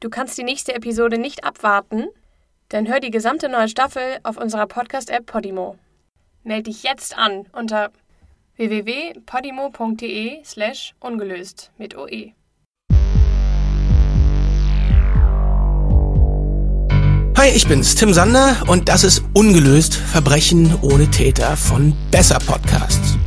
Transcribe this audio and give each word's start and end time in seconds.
Du 0.00 0.10
kannst 0.10 0.38
die 0.38 0.44
nächste 0.44 0.74
Episode 0.74 1.18
nicht 1.18 1.42
abwarten? 1.42 2.06
Dann 2.68 2.86
hör 2.86 3.00
die 3.00 3.10
gesamte 3.10 3.48
neue 3.48 3.68
Staffel 3.68 4.18
auf 4.22 4.36
unserer 4.36 4.68
Podcast-App 4.68 5.26
Podimo. 5.26 5.76
Meld 6.44 6.68
dich 6.68 6.84
jetzt 6.84 7.18
an 7.18 7.46
unter 7.52 7.90
www.podimo.de 8.56 10.44
slash 10.44 10.94
ungelöst 11.00 11.72
mit 11.78 11.96
OE. 11.96 12.32
Hi, 17.36 17.48
ich 17.54 17.66
bin's, 17.66 17.96
Tim 17.96 18.12
Sander 18.12 18.56
und 18.68 18.88
das 18.88 19.02
ist 19.02 19.24
Ungelöst 19.34 19.96
Verbrechen 19.96 20.78
ohne 20.82 21.10
Täter 21.10 21.56
von 21.56 21.96
Besser 22.12 22.38
Podcasts. 22.38 23.18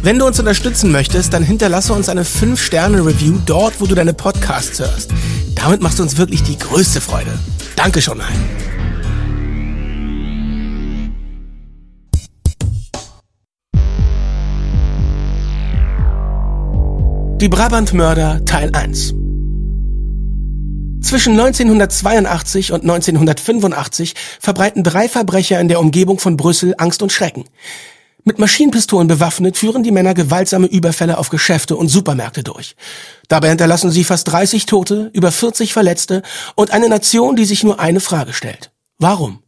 Wenn 0.00 0.16
du 0.16 0.26
uns 0.26 0.38
unterstützen 0.38 0.92
möchtest, 0.92 1.32
dann 1.32 1.42
hinterlasse 1.42 1.92
uns 1.92 2.08
eine 2.08 2.22
5-Sterne-Review 2.22 3.40
dort, 3.44 3.80
wo 3.80 3.86
du 3.86 3.96
deine 3.96 4.14
Podcasts 4.14 4.78
hörst. 4.78 5.10
Damit 5.56 5.82
machst 5.82 5.98
du 5.98 6.04
uns 6.04 6.16
wirklich 6.16 6.44
die 6.44 6.56
größte 6.56 7.00
Freude. 7.00 7.36
Danke 7.74 8.00
schon 8.00 8.20
allen. 8.20 8.48
Die 17.40 17.48
Brabant-Mörder 17.48 18.44
Teil 18.44 18.70
1 18.72 19.14
Zwischen 21.00 21.32
1982 21.32 22.72
und 22.72 22.82
1985 22.82 24.14
verbreiten 24.38 24.84
drei 24.84 25.08
Verbrecher 25.08 25.60
in 25.60 25.66
der 25.66 25.80
Umgebung 25.80 26.20
von 26.20 26.36
Brüssel 26.36 26.74
Angst 26.78 27.02
und 27.02 27.12
Schrecken. 27.12 27.44
Mit 28.28 28.38
Maschinenpistolen 28.38 29.08
bewaffnet 29.08 29.56
führen 29.56 29.82
die 29.82 29.90
Männer 29.90 30.12
gewaltsame 30.12 30.66
Überfälle 30.66 31.16
auf 31.16 31.30
Geschäfte 31.30 31.76
und 31.76 31.88
Supermärkte 31.88 32.42
durch. 32.42 32.76
Dabei 33.28 33.48
hinterlassen 33.48 33.90
sie 33.90 34.04
fast 34.04 34.28
30 34.28 34.66
Tote, 34.66 35.10
über 35.14 35.32
40 35.32 35.72
Verletzte 35.72 36.20
und 36.54 36.70
eine 36.70 36.90
Nation, 36.90 37.36
die 37.36 37.46
sich 37.46 37.64
nur 37.64 37.80
eine 37.80 38.00
Frage 38.00 38.34
stellt. 38.34 38.70
Warum? 38.98 39.42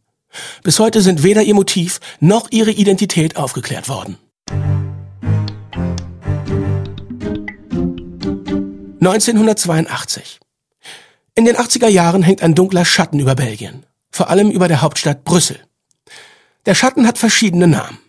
Bis 0.63 0.79
heute 0.79 1.03
sind 1.03 1.21
weder 1.21 1.43
ihr 1.43 1.53
Motiv 1.53 1.99
noch 2.19 2.47
ihre 2.49 2.71
Identität 2.71 3.37
aufgeklärt 3.37 3.87
worden. 3.87 4.17
1982. 8.99 10.39
In 11.35 11.45
den 11.45 11.55
80er 11.55 11.87
Jahren 11.87 12.23
hängt 12.23 12.41
ein 12.41 12.55
dunkler 12.55 12.85
Schatten 12.85 13.19
über 13.19 13.35
Belgien, 13.35 13.85
vor 14.09 14.31
allem 14.31 14.49
über 14.49 14.67
der 14.67 14.81
Hauptstadt 14.81 15.23
Brüssel. 15.23 15.59
Der 16.65 16.73
Schatten 16.73 17.05
hat 17.05 17.19
verschiedene 17.19 17.67
Namen. 17.67 17.99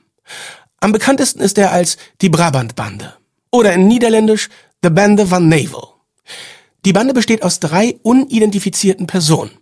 Am 0.82 0.90
bekanntesten 0.90 1.40
ist 1.40 1.58
er 1.58 1.70
als 1.70 1.96
die 2.22 2.28
Brabant-Bande 2.28 3.14
oder 3.52 3.72
in 3.72 3.86
Niederländisch 3.86 4.48
The 4.82 4.90
Bande 4.90 5.30
van 5.30 5.48
Navel. 5.48 5.84
Die 6.84 6.92
Bande 6.92 7.14
besteht 7.14 7.44
aus 7.44 7.60
drei 7.60 8.00
unidentifizierten 8.02 9.06
Personen. 9.06 9.52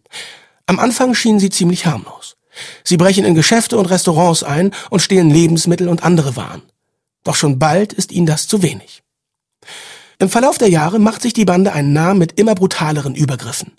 Am 0.65 0.79
Anfang 0.79 1.13
schienen 1.13 1.39
sie 1.39 1.51
ziemlich 1.51 1.85
harmlos. 1.85 2.39
Sie 2.85 2.97
brechen 2.97 3.27
in 3.27 3.35
Geschäfte 3.35 3.77
und 3.77 3.85
Restaurants 3.91 4.43
ein 4.43 4.71
und 4.89 5.01
stehlen 5.01 5.29
Lebensmittel 5.29 5.91
und 5.91 6.05
andere 6.05 6.37
Waren. 6.37 6.63
Doch 7.23 7.35
schon 7.35 7.59
bald 7.59 7.93
ist 7.93 8.13
ihnen 8.13 8.25
das 8.25 8.49
zu 8.49 8.63
wenig. 8.63 9.03
Im 10.21 10.31
Verlauf 10.31 10.57
der 10.57 10.71
Jahre 10.71 10.99
macht 10.99 11.21
sich 11.21 11.35
die 11.35 11.45
Bande 11.45 11.75
einen 11.75 11.93
Namen 11.93 12.19
mit 12.19 12.41
immer 12.41 12.55
brutaleren 12.55 13.15
Übergriffen. 13.15 13.73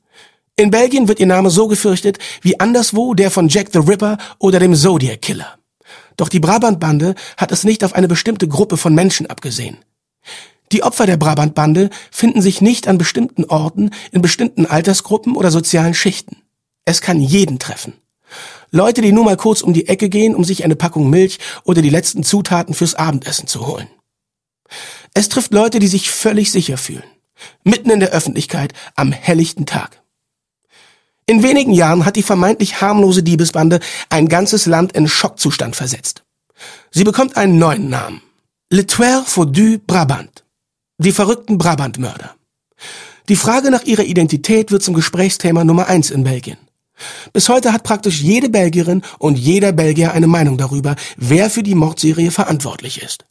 In 0.57 0.69
Belgien 0.69 1.07
wird 1.07 1.19
ihr 1.19 1.25
Name 1.25 1.49
so 1.49 1.67
gefürchtet 1.67 2.19
wie 2.43 2.59
anderswo 2.59 3.15
der 3.15 3.31
von 3.31 3.47
Jack 3.47 3.69
the 3.73 3.79
Ripper 3.79 4.19
oder 4.37 4.59
dem 4.59 4.75
Zodiac 4.75 5.23
Killer. 5.23 5.57
Doch 6.21 6.29
die 6.29 6.39
Brabant-Bande 6.39 7.15
hat 7.35 7.51
es 7.51 7.63
nicht 7.63 7.83
auf 7.83 7.95
eine 7.95 8.07
bestimmte 8.07 8.47
Gruppe 8.47 8.77
von 8.77 8.93
Menschen 8.93 9.25
abgesehen. 9.25 9.79
Die 10.71 10.83
Opfer 10.83 11.07
der 11.07 11.17
Brabant-Bande 11.17 11.89
finden 12.11 12.43
sich 12.43 12.61
nicht 12.61 12.87
an 12.87 12.99
bestimmten 12.99 13.45
Orten, 13.45 13.89
in 14.11 14.21
bestimmten 14.21 14.67
Altersgruppen 14.67 15.35
oder 15.35 15.49
sozialen 15.49 15.95
Schichten. 15.95 16.37
Es 16.85 17.01
kann 17.01 17.19
jeden 17.19 17.57
treffen. 17.57 17.93
Leute, 18.69 19.01
die 19.01 19.11
nur 19.11 19.23
mal 19.23 19.35
kurz 19.35 19.61
um 19.61 19.73
die 19.73 19.87
Ecke 19.87 20.09
gehen, 20.09 20.35
um 20.35 20.43
sich 20.43 20.63
eine 20.63 20.75
Packung 20.75 21.09
Milch 21.09 21.39
oder 21.63 21.81
die 21.81 21.89
letzten 21.89 22.21
Zutaten 22.21 22.75
fürs 22.75 22.93
Abendessen 22.93 23.47
zu 23.47 23.65
holen. 23.65 23.87
Es 25.15 25.27
trifft 25.27 25.55
Leute, 25.55 25.79
die 25.79 25.87
sich 25.87 26.11
völlig 26.11 26.51
sicher 26.51 26.77
fühlen. 26.77 27.01
Mitten 27.63 27.89
in 27.89 27.99
der 27.99 28.11
Öffentlichkeit, 28.11 28.73
am 28.93 29.11
helllichten 29.11 29.65
Tag. 29.65 30.00
In 31.31 31.43
wenigen 31.43 31.71
Jahren 31.71 32.03
hat 32.03 32.17
die 32.17 32.23
vermeintlich 32.23 32.81
harmlose 32.81 33.23
Diebesbande 33.23 33.79
ein 34.09 34.27
ganzes 34.27 34.65
Land 34.65 34.91
in 34.91 35.07
Schockzustand 35.07 35.77
versetzt. 35.77 36.23
Sie 36.91 37.05
bekommt 37.05 37.37
einen 37.37 37.57
neuen 37.57 37.87
Namen. 37.87 38.21
Le 38.69 38.85
Tueur 38.85 39.23
Faudu 39.25 39.77
Brabant. 39.87 40.43
Die 40.97 41.13
verrückten 41.13 41.57
Brabant-Mörder. 41.57 42.35
Die 43.29 43.37
Frage 43.37 43.71
nach 43.71 43.83
ihrer 43.83 44.03
Identität 44.03 44.73
wird 44.73 44.83
zum 44.83 44.93
Gesprächsthema 44.93 45.63
Nummer 45.63 45.87
eins 45.87 46.11
in 46.11 46.25
Belgien. 46.25 46.57
Bis 47.31 47.47
heute 47.47 47.71
hat 47.71 47.83
praktisch 47.83 48.19
jede 48.19 48.49
Belgierin 48.49 49.01
und 49.17 49.39
jeder 49.39 49.71
Belgier 49.71 50.11
eine 50.11 50.27
Meinung 50.27 50.57
darüber, 50.57 50.97
wer 51.15 51.49
für 51.49 51.63
die 51.63 51.75
Mordserie 51.75 52.31
verantwortlich 52.31 53.01
ist. 53.01 53.23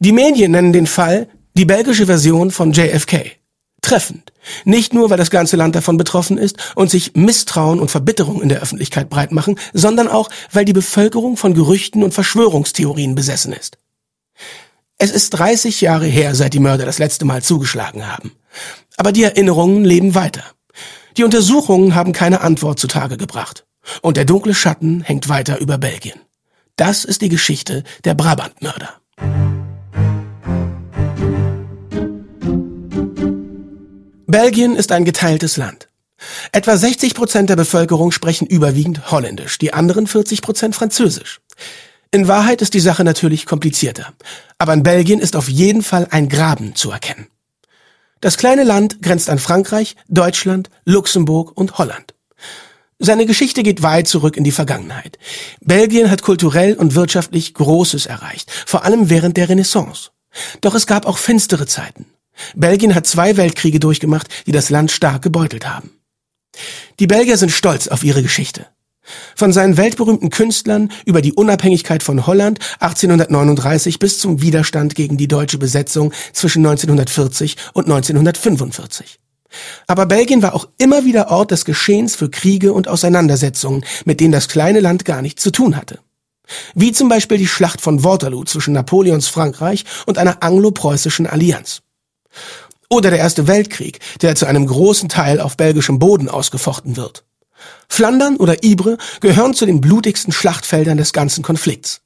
Die 0.00 0.10
Medien 0.10 0.50
nennen 0.50 0.72
den 0.72 0.88
Fall 0.88 1.28
die 1.56 1.64
belgische 1.64 2.06
Version 2.06 2.50
von 2.50 2.72
JFK. 2.72 3.39
Treffend. 3.82 4.32
Nicht 4.64 4.94
nur, 4.94 5.10
weil 5.10 5.16
das 5.16 5.30
ganze 5.30 5.56
Land 5.56 5.74
davon 5.74 5.96
betroffen 5.96 6.38
ist 6.38 6.56
und 6.74 6.90
sich 6.90 7.14
Misstrauen 7.14 7.80
und 7.80 7.90
Verbitterung 7.90 8.42
in 8.42 8.48
der 8.48 8.60
Öffentlichkeit 8.60 9.10
breit 9.10 9.32
machen, 9.32 9.58
sondern 9.72 10.08
auch, 10.08 10.30
weil 10.52 10.64
die 10.64 10.72
Bevölkerung 10.72 11.36
von 11.36 11.54
Gerüchten 11.54 12.02
und 12.02 12.14
Verschwörungstheorien 12.14 13.14
besessen 13.14 13.52
ist. 13.52 13.78
Es 14.98 15.10
ist 15.10 15.30
30 15.30 15.80
Jahre 15.80 16.06
her, 16.06 16.34
seit 16.34 16.52
die 16.52 16.58
Mörder 16.58 16.84
das 16.84 16.98
letzte 16.98 17.24
Mal 17.24 17.42
zugeschlagen 17.42 18.06
haben. 18.06 18.32
Aber 18.96 19.12
die 19.12 19.22
Erinnerungen 19.22 19.84
leben 19.84 20.14
weiter. 20.14 20.44
Die 21.16 21.24
Untersuchungen 21.24 21.94
haben 21.94 22.12
keine 22.12 22.42
Antwort 22.42 22.78
zutage 22.78 23.16
gebracht. 23.16 23.64
Und 24.02 24.16
der 24.16 24.26
dunkle 24.26 24.54
Schatten 24.54 25.00
hängt 25.00 25.28
weiter 25.28 25.58
über 25.58 25.78
Belgien. 25.78 26.20
Das 26.76 27.04
ist 27.04 27.22
die 27.22 27.28
Geschichte 27.28 27.82
der 28.04 28.14
Brabant-Mörder. 28.14 29.59
Belgien 34.30 34.76
ist 34.76 34.92
ein 34.92 35.04
geteiltes 35.04 35.56
Land. 35.56 35.88
Etwa 36.52 36.76
60 36.76 37.14
Prozent 37.14 37.50
der 37.50 37.56
Bevölkerung 37.56 38.12
sprechen 38.12 38.46
überwiegend 38.46 39.10
Holländisch, 39.10 39.58
die 39.58 39.72
anderen 39.74 40.06
40 40.06 40.40
Prozent 40.40 40.76
Französisch. 40.76 41.40
In 42.12 42.28
Wahrheit 42.28 42.62
ist 42.62 42.74
die 42.74 42.80
Sache 42.80 43.02
natürlich 43.02 43.44
komplizierter. 43.44 44.12
Aber 44.58 44.72
in 44.72 44.84
Belgien 44.84 45.18
ist 45.18 45.34
auf 45.34 45.48
jeden 45.48 45.82
Fall 45.82 46.06
ein 46.10 46.28
Graben 46.28 46.76
zu 46.76 46.92
erkennen. 46.92 47.26
Das 48.20 48.36
kleine 48.36 48.62
Land 48.62 49.02
grenzt 49.02 49.28
an 49.30 49.40
Frankreich, 49.40 49.96
Deutschland, 50.08 50.70
Luxemburg 50.84 51.56
und 51.56 51.78
Holland. 51.78 52.14
Seine 53.00 53.26
Geschichte 53.26 53.64
geht 53.64 53.82
weit 53.82 54.06
zurück 54.06 54.36
in 54.36 54.44
die 54.44 54.52
Vergangenheit. 54.52 55.18
Belgien 55.60 56.10
hat 56.10 56.22
kulturell 56.22 56.74
und 56.74 56.94
wirtschaftlich 56.94 57.54
Großes 57.54 58.06
erreicht, 58.06 58.50
vor 58.66 58.84
allem 58.84 59.10
während 59.10 59.36
der 59.36 59.48
Renaissance. 59.48 60.10
Doch 60.60 60.76
es 60.76 60.86
gab 60.86 61.06
auch 61.06 61.18
finstere 61.18 61.66
Zeiten. 61.66 62.06
Belgien 62.54 62.94
hat 62.94 63.06
zwei 63.06 63.36
Weltkriege 63.36 63.80
durchgemacht, 63.80 64.28
die 64.46 64.52
das 64.52 64.70
Land 64.70 64.90
stark 64.90 65.22
gebeutelt 65.22 65.68
haben. 65.68 65.90
Die 66.98 67.06
Belgier 67.06 67.36
sind 67.36 67.50
stolz 67.50 67.88
auf 67.88 68.04
ihre 68.04 68.22
Geschichte. 68.22 68.66
Von 69.34 69.52
seinen 69.52 69.76
weltberühmten 69.76 70.30
Künstlern 70.30 70.90
über 71.04 71.22
die 71.22 71.32
Unabhängigkeit 71.32 72.02
von 72.02 72.26
Holland 72.26 72.58
1839 72.80 73.98
bis 73.98 74.18
zum 74.18 74.42
Widerstand 74.42 74.94
gegen 74.94 75.16
die 75.16 75.28
deutsche 75.28 75.58
Besetzung 75.58 76.12
zwischen 76.32 76.64
1940 76.64 77.56
und 77.72 77.86
1945. 77.86 79.18
Aber 79.86 80.06
Belgien 80.06 80.42
war 80.42 80.54
auch 80.54 80.68
immer 80.78 81.04
wieder 81.04 81.30
Ort 81.30 81.50
des 81.50 81.64
Geschehens 81.64 82.14
für 82.14 82.30
Kriege 82.30 82.72
und 82.72 82.86
Auseinandersetzungen, 82.86 83.84
mit 84.04 84.20
denen 84.20 84.32
das 84.32 84.48
kleine 84.48 84.80
Land 84.80 85.04
gar 85.04 85.22
nichts 85.22 85.42
zu 85.42 85.50
tun 85.50 85.76
hatte. 85.76 85.98
Wie 86.74 86.92
zum 86.92 87.08
Beispiel 87.08 87.38
die 87.38 87.46
Schlacht 87.46 87.80
von 87.80 88.04
Waterloo 88.04 88.44
zwischen 88.44 88.74
Napoleons 88.74 89.28
Frankreich 89.28 89.84
und 90.06 90.18
einer 90.18 90.42
anglo-preußischen 90.42 91.26
Allianz. 91.26 91.82
Oder 92.88 93.10
der 93.10 93.18
Erste 93.18 93.46
Weltkrieg, 93.46 94.00
der 94.20 94.34
zu 94.34 94.46
einem 94.46 94.66
großen 94.66 95.08
Teil 95.08 95.40
auf 95.40 95.56
belgischem 95.56 95.98
Boden 95.98 96.28
ausgefochten 96.28 96.96
wird. 96.96 97.24
Flandern 97.88 98.36
oder 98.36 98.64
Ypres 98.64 98.98
gehören 99.20 99.54
zu 99.54 99.66
den 99.66 99.80
blutigsten 99.80 100.32
Schlachtfeldern 100.32 100.96
des 100.96 101.12
ganzen 101.12 101.42
Konflikts. 101.42 102.00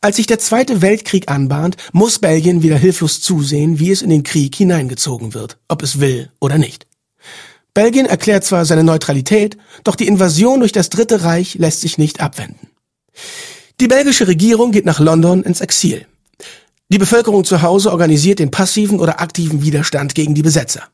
Als 0.00 0.16
sich 0.16 0.26
der 0.26 0.38
Zweite 0.38 0.82
Weltkrieg 0.82 1.30
anbahnt, 1.30 1.76
muss 1.92 2.18
Belgien 2.18 2.62
wieder 2.62 2.76
hilflos 2.76 3.20
zusehen, 3.20 3.78
wie 3.78 3.90
es 3.90 4.02
in 4.02 4.10
den 4.10 4.22
Krieg 4.22 4.54
hineingezogen 4.54 5.34
wird, 5.34 5.58
ob 5.68 5.82
es 5.82 6.00
will 6.00 6.30
oder 6.40 6.58
nicht. 6.58 6.86
Belgien 7.74 8.06
erklärt 8.06 8.44
zwar 8.44 8.64
seine 8.64 8.84
Neutralität, 8.84 9.56
doch 9.84 9.96
die 9.96 10.06
Invasion 10.06 10.60
durch 10.60 10.72
das 10.72 10.88
Dritte 10.88 11.24
Reich 11.24 11.56
lässt 11.56 11.82
sich 11.82 11.98
nicht 11.98 12.20
abwenden. 12.20 12.70
Die 13.80 13.88
belgische 13.88 14.28
Regierung 14.28 14.72
geht 14.72 14.86
nach 14.86 15.00
London 15.00 15.42
ins 15.42 15.60
Exil. 15.60 16.06
Die 16.88 16.98
Bevölkerung 16.98 17.44
zu 17.44 17.62
Hause 17.62 17.90
organisiert 17.90 18.38
den 18.38 18.52
passiven 18.52 19.00
oder 19.00 19.20
aktiven 19.20 19.62
Widerstand 19.62 20.14
gegen 20.14 20.34
die 20.34 20.42
Besetzer. 20.42 20.84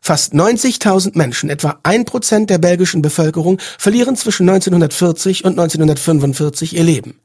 Fast 0.00 0.34
90.000 0.34 1.16
Menschen, 1.16 1.48
etwa 1.48 1.78
ein 1.84 2.04
Prozent 2.04 2.50
der 2.50 2.58
belgischen 2.58 3.02
Bevölkerung, 3.02 3.60
verlieren 3.78 4.16
zwischen 4.16 4.48
1940 4.48 5.44
und 5.44 5.52
1945 5.52 6.74
ihr 6.74 6.82
Leben. 6.82 7.20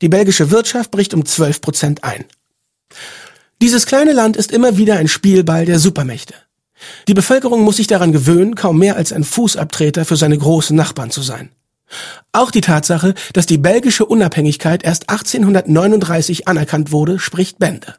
Die 0.00 0.08
belgische 0.08 0.50
Wirtschaft 0.50 0.90
bricht 0.90 1.12
um 1.12 1.26
12 1.26 1.60
Prozent 1.60 2.04
ein. 2.04 2.24
Dieses 3.60 3.84
kleine 3.84 4.12
Land 4.12 4.38
ist 4.38 4.50
immer 4.50 4.78
wieder 4.78 4.96
ein 4.96 5.08
Spielball 5.08 5.66
der 5.66 5.78
Supermächte. 5.78 6.34
Die 7.08 7.14
Bevölkerung 7.14 7.60
muss 7.60 7.76
sich 7.76 7.88
daran 7.88 8.12
gewöhnen, 8.12 8.54
kaum 8.54 8.78
mehr 8.78 8.96
als 8.96 9.12
ein 9.12 9.24
Fußabtreter 9.24 10.06
für 10.06 10.16
seine 10.16 10.38
großen 10.38 10.74
Nachbarn 10.76 11.10
zu 11.10 11.20
sein. 11.20 11.50
Auch 12.32 12.50
die 12.50 12.60
Tatsache, 12.60 13.14
dass 13.32 13.46
die 13.46 13.58
belgische 13.58 14.04
Unabhängigkeit 14.04 14.84
erst 14.84 15.08
1839 15.08 16.46
anerkannt 16.48 16.92
wurde, 16.92 17.18
spricht 17.18 17.58
Bände. 17.58 17.96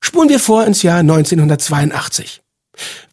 Spulen 0.00 0.28
wir 0.28 0.40
vor 0.40 0.64
ins 0.64 0.82
Jahr 0.82 0.98
1982. 0.98 2.42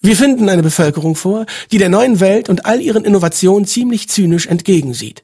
Wir 0.02 0.16
finden 0.16 0.50
eine 0.50 0.64
Bevölkerung 0.64 1.16
vor, 1.16 1.46
die 1.72 1.78
der 1.78 1.90
neuen 1.90 2.20
Welt 2.20 2.50
und 2.50 2.66
all 2.66 2.82
ihren 2.82 3.06
Innovationen 3.06 3.66
ziemlich 3.66 4.10
zynisch 4.10 4.48
entgegensieht. 4.48 5.24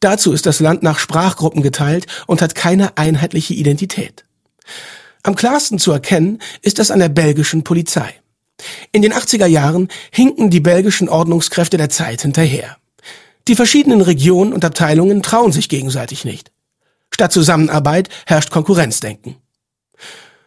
Dazu 0.00 0.32
ist 0.32 0.46
das 0.46 0.60
Land 0.60 0.82
nach 0.82 0.98
Sprachgruppen 0.98 1.62
geteilt 1.62 2.06
und 2.26 2.42
hat 2.42 2.54
keine 2.54 2.96
einheitliche 2.96 3.54
Identität. 3.54 4.24
Am 5.22 5.36
klarsten 5.36 5.78
zu 5.78 5.92
erkennen 5.92 6.38
ist 6.62 6.78
das 6.78 6.90
an 6.90 6.98
der 6.98 7.08
belgischen 7.08 7.64
Polizei. 7.64 8.14
In 8.92 9.02
den 9.02 9.12
80er 9.12 9.46
Jahren 9.46 9.88
hinken 10.10 10.50
die 10.50 10.60
belgischen 10.60 11.08
Ordnungskräfte 11.08 11.76
der 11.76 11.90
Zeit 11.90 12.22
hinterher. 12.22 12.76
Die 13.46 13.56
verschiedenen 13.56 14.00
Regionen 14.00 14.52
und 14.52 14.64
Abteilungen 14.64 15.22
trauen 15.22 15.52
sich 15.52 15.68
gegenseitig 15.68 16.24
nicht. 16.24 16.50
Statt 17.12 17.32
Zusammenarbeit 17.32 18.08
herrscht 18.26 18.50
Konkurrenzdenken. 18.50 19.36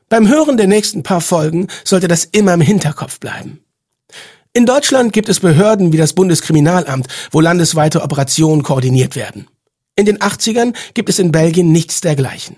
Beim 0.09 0.27
Hören 0.27 0.57
der 0.57 0.67
nächsten 0.67 1.03
paar 1.03 1.21
Folgen 1.21 1.67
sollte 1.83 2.07
das 2.07 2.25
immer 2.25 2.53
im 2.53 2.61
Hinterkopf 2.61 3.19
bleiben. 3.19 3.59
In 4.53 4.65
Deutschland 4.65 5.13
gibt 5.13 5.29
es 5.29 5.41
Behörden 5.41 5.93
wie 5.93 5.97
das 5.97 6.13
Bundeskriminalamt, 6.13 7.07
wo 7.31 7.41
landesweite 7.41 8.01
Operationen 8.01 8.63
koordiniert 8.63 9.15
werden. 9.15 9.47
In 9.95 10.05
den 10.05 10.17
80ern 10.17 10.73
gibt 10.93 11.09
es 11.09 11.19
in 11.19 11.31
Belgien 11.31 11.71
nichts 11.71 12.01
dergleichen. 12.01 12.57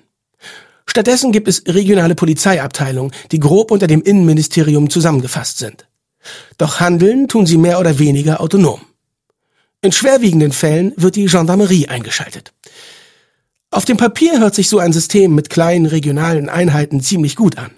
Stattdessen 0.86 1.32
gibt 1.32 1.48
es 1.48 1.64
regionale 1.68 2.16
Polizeiabteilungen, 2.16 3.14
die 3.32 3.40
grob 3.40 3.72
unter 3.72 3.88
dem 3.88 4.02
Innenministerium 4.02 4.90
zusammengefasst 4.90 5.58
sind. 5.58 5.88
Doch 6.58 6.80
handeln 6.80 7.28
tun 7.28 7.46
sie 7.46 7.58
mehr 7.58 7.80
oder 7.80 8.00
weniger 8.00 8.42
autonom. 8.42 8.82
In 9.82 9.94
schwerwiegenden 9.94 10.52
Fällen 10.52 10.92
wird 10.98 11.16
die 11.16 11.28
Gendarmerie 11.28 11.88
eingeschaltet. 11.88 12.52
Auf 13.72 13.86
dem 13.86 13.96
Papier 13.96 14.42
hört 14.42 14.54
sich 14.54 14.68
so 14.68 14.78
ein 14.80 14.92
System 14.92 15.34
mit 15.34 15.50
kleinen 15.50 15.86
regionalen 15.86 16.50
Einheiten 16.50 17.00
ziemlich 17.00 17.38
gut 17.38 17.58
an. 17.58 17.72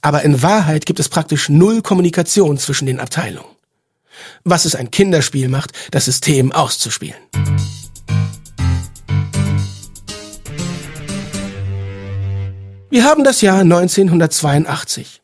Aber 0.00 0.22
in 0.22 0.42
Wahrheit 0.42 0.86
gibt 0.86 1.00
es 1.00 1.08
praktisch 1.08 1.48
null 1.48 1.82
Kommunikation 1.82 2.56
zwischen 2.56 2.86
den 2.86 3.00
Abteilungen. 3.00 3.50
Was 4.44 4.64
es 4.64 4.76
ein 4.76 4.92
Kinderspiel 4.92 5.48
macht, 5.48 5.72
das 5.90 6.04
System 6.04 6.52
auszuspielen. 6.52 7.18
Wir 12.90 13.02
haben 13.02 13.24
das 13.24 13.40
Jahr 13.40 13.60
1982. 13.62 15.20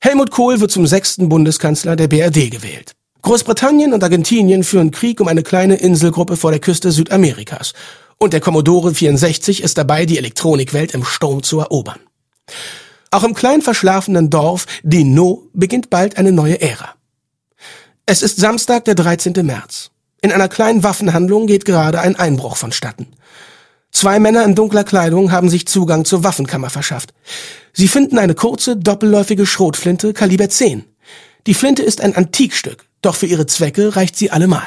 Helmut 0.00 0.30
Kohl 0.30 0.60
wird 0.60 0.70
zum 0.70 0.86
sechsten 0.86 1.30
Bundeskanzler 1.30 1.96
der 1.96 2.08
BRD 2.08 2.50
gewählt. 2.50 2.94
Großbritannien 3.24 3.94
und 3.94 4.04
Argentinien 4.04 4.64
führen 4.64 4.90
Krieg 4.90 5.18
um 5.18 5.28
eine 5.28 5.42
kleine 5.42 5.76
Inselgruppe 5.76 6.36
vor 6.36 6.50
der 6.50 6.60
Küste 6.60 6.92
Südamerikas. 6.92 7.72
Und 8.18 8.34
der 8.34 8.40
Commodore 8.40 8.94
64 8.94 9.62
ist 9.62 9.78
dabei, 9.78 10.04
die 10.04 10.18
Elektronikwelt 10.18 10.92
im 10.92 11.04
Sturm 11.04 11.42
zu 11.42 11.58
erobern. 11.58 12.00
Auch 13.10 13.24
im 13.24 13.32
klein 13.32 13.62
verschlafenen 13.62 14.28
Dorf 14.28 14.66
Dino 14.82 15.48
beginnt 15.54 15.88
bald 15.88 16.18
eine 16.18 16.32
neue 16.32 16.60
Ära. 16.60 16.96
Es 18.04 18.20
ist 18.20 18.36
Samstag, 18.36 18.84
der 18.84 18.94
13. 18.94 19.32
März. 19.40 19.90
In 20.20 20.30
einer 20.30 20.48
kleinen 20.48 20.84
Waffenhandlung 20.84 21.46
geht 21.46 21.64
gerade 21.64 22.00
ein 22.00 22.16
Einbruch 22.16 22.58
vonstatten. 22.58 23.06
Zwei 23.90 24.20
Männer 24.20 24.44
in 24.44 24.54
dunkler 24.54 24.84
Kleidung 24.84 25.32
haben 25.32 25.48
sich 25.48 25.66
Zugang 25.66 26.04
zur 26.04 26.24
Waffenkammer 26.24 26.68
verschafft. 26.68 27.14
Sie 27.72 27.88
finden 27.88 28.18
eine 28.18 28.34
kurze, 28.34 28.76
doppelläufige 28.76 29.46
Schrotflinte 29.46 30.12
Kaliber 30.12 30.50
10. 30.50 30.84
Die 31.46 31.54
Flinte 31.54 31.82
ist 31.82 32.02
ein 32.02 32.14
Antikstück, 32.14 32.84
doch 33.04 33.16
für 33.16 33.26
ihre 33.26 33.46
Zwecke 33.46 33.96
reicht 33.96 34.16
sie 34.16 34.30
allemal. 34.30 34.66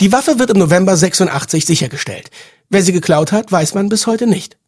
Die 0.00 0.12
Waffe 0.12 0.38
wird 0.38 0.50
im 0.50 0.58
November 0.58 0.96
86 0.96 1.64
sichergestellt. 1.64 2.30
Wer 2.68 2.82
sie 2.82 2.92
geklaut 2.92 3.32
hat, 3.32 3.50
weiß 3.50 3.74
man 3.74 3.88
bis 3.88 4.06
heute 4.06 4.26
nicht. 4.26 4.58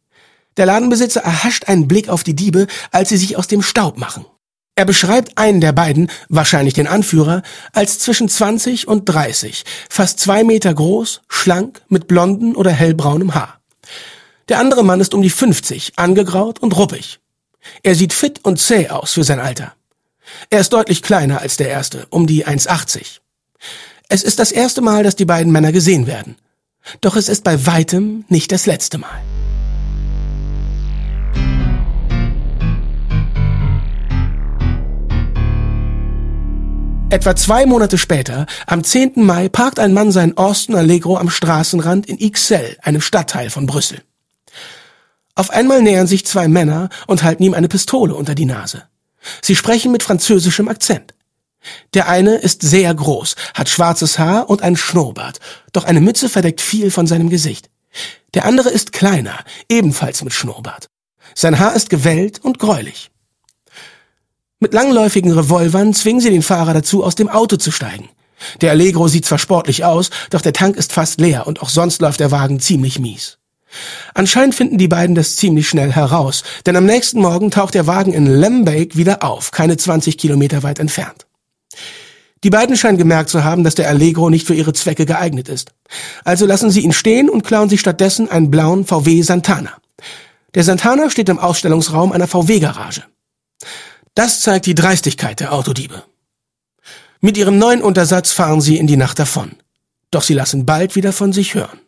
Der 0.56 0.66
Ladenbesitzer 0.66 1.20
erhascht 1.20 1.68
einen 1.68 1.86
Blick 1.86 2.08
auf 2.08 2.24
die 2.24 2.34
Diebe, 2.34 2.66
als 2.90 3.10
sie 3.10 3.16
sich 3.16 3.36
aus 3.36 3.46
dem 3.46 3.62
Staub 3.62 3.98
machen. 3.98 4.24
Er 4.74 4.84
beschreibt 4.84 5.36
einen 5.36 5.60
der 5.60 5.72
beiden, 5.72 6.10
wahrscheinlich 6.28 6.74
den 6.74 6.86
Anführer, 6.86 7.42
als 7.72 7.98
zwischen 7.98 8.28
20 8.28 8.86
und 8.86 9.04
30, 9.06 9.64
fast 9.90 10.20
zwei 10.20 10.44
Meter 10.44 10.72
groß, 10.72 11.22
schlank, 11.28 11.82
mit 11.88 12.06
blonden 12.06 12.54
oder 12.54 12.70
hellbraunem 12.70 13.34
Haar. 13.34 13.60
Der 14.48 14.60
andere 14.60 14.84
Mann 14.84 15.00
ist 15.00 15.14
um 15.14 15.22
die 15.22 15.30
50, 15.30 15.94
angegraut 15.96 16.60
und 16.60 16.76
ruppig. 16.76 17.18
Er 17.82 17.94
sieht 17.94 18.12
fit 18.12 18.44
und 18.44 18.60
zäh 18.60 18.88
aus 18.88 19.12
für 19.12 19.24
sein 19.24 19.40
Alter. 19.40 19.74
Er 20.50 20.60
ist 20.60 20.72
deutlich 20.72 21.02
kleiner 21.02 21.40
als 21.40 21.56
der 21.56 21.68
erste, 21.68 22.06
um 22.10 22.26
die 22.26 22.46
1,80. 22.46 23.20
Es 24.08 24.22
ist 24.22 24.38
das 24.38 24.52
erste 24.52 24.80
Mal, 24.80 25.02
dass 25.02 25.16
die 25.16 25.24
beiden 25.24 25.52
Männer 25.52 25.72
gesehen 25.72 26.06
werden. 26.06 26.36
Doch 27.00 27.16
es 27.16 27.28
ist 27.28 27.44
bei 27.44 27.66
weitem 27.66 28.24
nicht 28.28 28.50
das 28.52 28.66
letzte 28.66 28.98
Mal. 28.98 29.20
Etwa 37.10 37.34
zwei 37.34 37.64
Monate 37.64 37.96
später, 37.96 38.44
am 38.66 38.84
10. 38.84 39.12
Mai, 39.16 39.48
parkt 39.48 39.78
ein 39.78 39.94
Mann 39.94 40.12
sein 40.12 40.36
Austin 40.36 40.74
Allegro 40.74 41.16
am 41.16 41.30
Straßenrand 41.30 42.04
in 42.04 42.18
Ixelles, 42.18 42.78
einem 42.82 43.00
Stadtteil 43.00 43.48
von 43.48 43.64
Brüssel. 43.64 44.02
Auf 45.34 45.48
einmal 45.48 45.80
nähern 45.80 46.06
sich 46.06 46.26
zwei 46.26 46.48
Männer 46.48 46.90
und 47.06 47.22
halten 47.22 47.44
ihm 47.44 47.54
eine 47.54 47.68
Pistole 47.68 48.14
unter 48.14 48.34
die 48.34 48.44
Nase. 48.44 48.82
Sie 49.42 49.56
sprechen 49.56 49.92
mit 49.92 50.02
französischem 50.02 50.68
Akzent. 50.68 51.14
Der 51.94 52.08
eine 52.08 52.36
ist 52.36 52.62
sehr 52.62 52.94
groß, 52.94 53.34
hat 53.54 53.68
schwarzes 53.68 54.18
Haar 54.18 54.48
und 54.48 54.62
einen 54.62 54.76
Schnurrbart, 54.76 55.40
doch 55.72 55.84
eine 55.84 56.00
Mütze 56.00 56.28
verdeckt 56.28 56.60
viel 56.60 56.90
von 56.90 57.06
seinem 57.06 57.30
Gesicht. 57.30 57.68
Der 58.34 58.44
andere 58.44 58.70
ist 58.70 58.92
kleiner, 58.92 59.38
ebenfalls 59.68 60.22
mit 60.22 60.32
Schnurrbart. 60.32 60.88
Sein 61.34 61.58
Haar 61.58 61.74
ist 61.74 61.90
gewellt 61.90 62.38
und 62.42 62.58
gräulich. 62.58 63.10
Mit 64.60 64.72
langläufigen 64.72 65.32
Revolvern 65.32 65.94
zwingen 65.94 66.20
sie 66.20 66.30
den 66.30 66.42
Fahrer 66.42 66.74
dazu, 66.74 67.04
aus 67.04 67.14
dem 67.14 67.28
Auto 67.28 67.56
zu 67.56 67.70
steigen. 67.70 68.08
Der 68.60 68.70
Allegro 68.70 69.08
sieht 69.08 69.26
zwar 69.26 69.38
sportlich 69.38 69.84
aus, 69.84 70.10
doch 70.30 70.40
der 70.40 70.52
Tank 70.52 70.76
ist 70.76 70.92
fast 70.92 71.20
leer 71.20 71.46
und 71.46 71.62
auch 71.62 71.68
sonst 71.68 72.00
läuft 72.00 72.20
der 72.20 72.30
Wagen 72.30 72.60
ziemlich 72.60 72.98
mies. 72.98 73.38
Anscheinend 74.14 74.54
finden 74.54 74.78
die 74.78 74.88
beiden 74.88 75.14
das 75.14 75.36
ziemlich 75.36 75.68
schnell 75.68 75.92
heraus, 75.92 76.42
denn 76.66 76.76
am 76.76 76.86
nächsten 76.86 77.20
Morgen 77.20 77.50
taucht 77.50 77.74
der 77.74 77.86
Wagen 77.86 78.12
in 78.12 78.26
Lembeek 78.26 78.96
wieder 78.96 79.22
auf, 79.22 79.50
keine 79.50 79.76
20 79.76 80.18
Kilometer 80.18 80.62
weit 80.62 80.78
entfernt. 80.78 81.26
Die 82.44 82.50
beiden 82.50 82.76
scheinen 82.76 82.98
gemerkt 82.98 83.30
zu 83.30 83.42
haben, 83.42 83.64
dass 83.64 83.74
der 83.74 83.88
Allegro 83.88 84.30
nicht 84.30 84.46
für 84.46 84.54
ihre 84.54 84.72
Zwecke 84.72 85.06
geeignet 85.06 85.48
ist. 85.48 85.72
Also 86.24 86.46
lassen 86.46 86.70
sie 86.70 86.80
ihn 86.80 86.92
stehen 86.92 87.28
und 87.28 87.42
klauen 87.42 87.68
sich 87.68 87.80
stattdessen 87.80 88.28
einen 88.30 88.50
blauen 88.50 88.86
VW 88.86 89.22
Santana. 89.22 89.72
Der 90.54 90.64
Santana 90.64 91.10
steht 91.10 91.28
im 91.28 91.38
Ausstellungsraum 91.38 92.12
einer 92.12 92.28
VW-Garage. 92.28 93.02
Das 94.14 94.40
zeigt 94.40 94.66
die 94.66 94.74
Dreistigkeit 94.74 95.40
der 95.40 95.52
Autodiebe. 95.52 96.04
Mit 97.20 97.36
ihrem 97.36 97.58
neuen 97.58 97.82
Untersatz 97.82 98.32
fahren 98.32 98.60
sie 98.60 98.78
in 98.78 98.86
die 98.86 98.96
Nacht 98.96 99.18
davon. 99.18 99.56
Doch 100.10 100.22
sie 100.22 100.34
lassen 100.34 100.64
bald 100.64 100.94
wieder 100.94 101.12
von 101.12 101.32
sich 101.32 101.54
hören. 101.54 101.80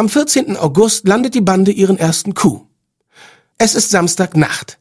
Am 0.00 0.08
14. 0.08 0.56
August 0.56 1.06
landet 1.06 1.34
die 1.34 1.42
Bande 1.42 1.72
ihren 1.72 1.98
ersten 1.98 2.32
Coup. 2.32 2.66
Es 3.58 3.74
ist 3.74 3.90
Samstagnacht. 3.90 4.78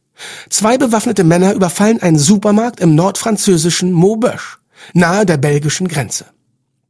Zwei 0.49 0.77
bewaffnete 0.77 1.25
Männer 1.25 1.51
überfallen 1.51 2.01
einen 2.01 2.17
Supermarkt 2.17 2.79
im 2.79 2.95
nordfranzösischen 2.95 3.91
Maubeuge, 3.91 4.39
nahe 4.93 5.25
der 5.25 5.35
belgischen 5.35 5.89
Grenze. 5.89 6.27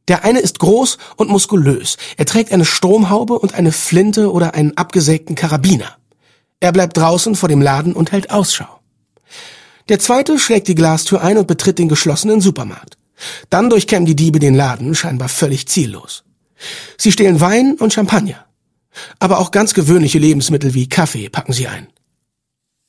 Der 0.06 0.22
eine 0.22 0.38
ist 0.38 0.60
groß 0.60 0.96
und 1.16 1.28
muskulös. 1.28 1.96
Er 2.18 2.24
trägt 2.24 2.52
eine 2.52 2.64
Stromhaube 2.64 3.36
und 3.36 3.54
eine 3.54 3.72
Flinte 3.72 4.30
oder 4.30 4.54
einen 4.54 4.76
abgesägten 4.76 5.34
Karabiner. 5.34 5.96
Er 6.60 6.70
bleibt 6.70 6.96
draußen 6.98 7.34
vor 7.34 7.48
dem 7.48 7.60
Laden 7.60 7.94
und 7.94 8.12
hält 8.12 8.30
Ausschau. 8.30 8.78
Der 9.88 9.98
zweite 9.98 10.38
schlägt 10.38 10.68
die 10.68 10.76
Glastür 10.76 11.20
ein 11.20 11.36
und 11.36 11.48
betritt 11.48 11.80
den 11.80 11.88
geschlossenen 11.88 12.40
Supermarkt. 12.40 12.96
Dann 13.48 13.70
durchkämmen 13.70 14.06
die 14.06 14.14
Diebe 14.14 14.38
den 14.38 14.54
Laden, 14.54 14.94
scheinbar 14.94 15.28
völlig 15.28 15.66
ziellos. 15.66 16.22
Sie 16.96 17.12
stehlen 17.12 17.40
Wein 17.40 17.76
und 17.78 17.92
Champagner. 17.92 18.46
Aber 19.18 19.38
auch 19.38 19.50
ganz 19.50 19.74
gewöhnliche 19.74 20.18
Lebensmittel 20.18 20.74
wie 20.74 20.88
Kaffee 20.88 21.28
packen 21.28 21.52
sie 21.52 21.68
ein. 21.68 21.88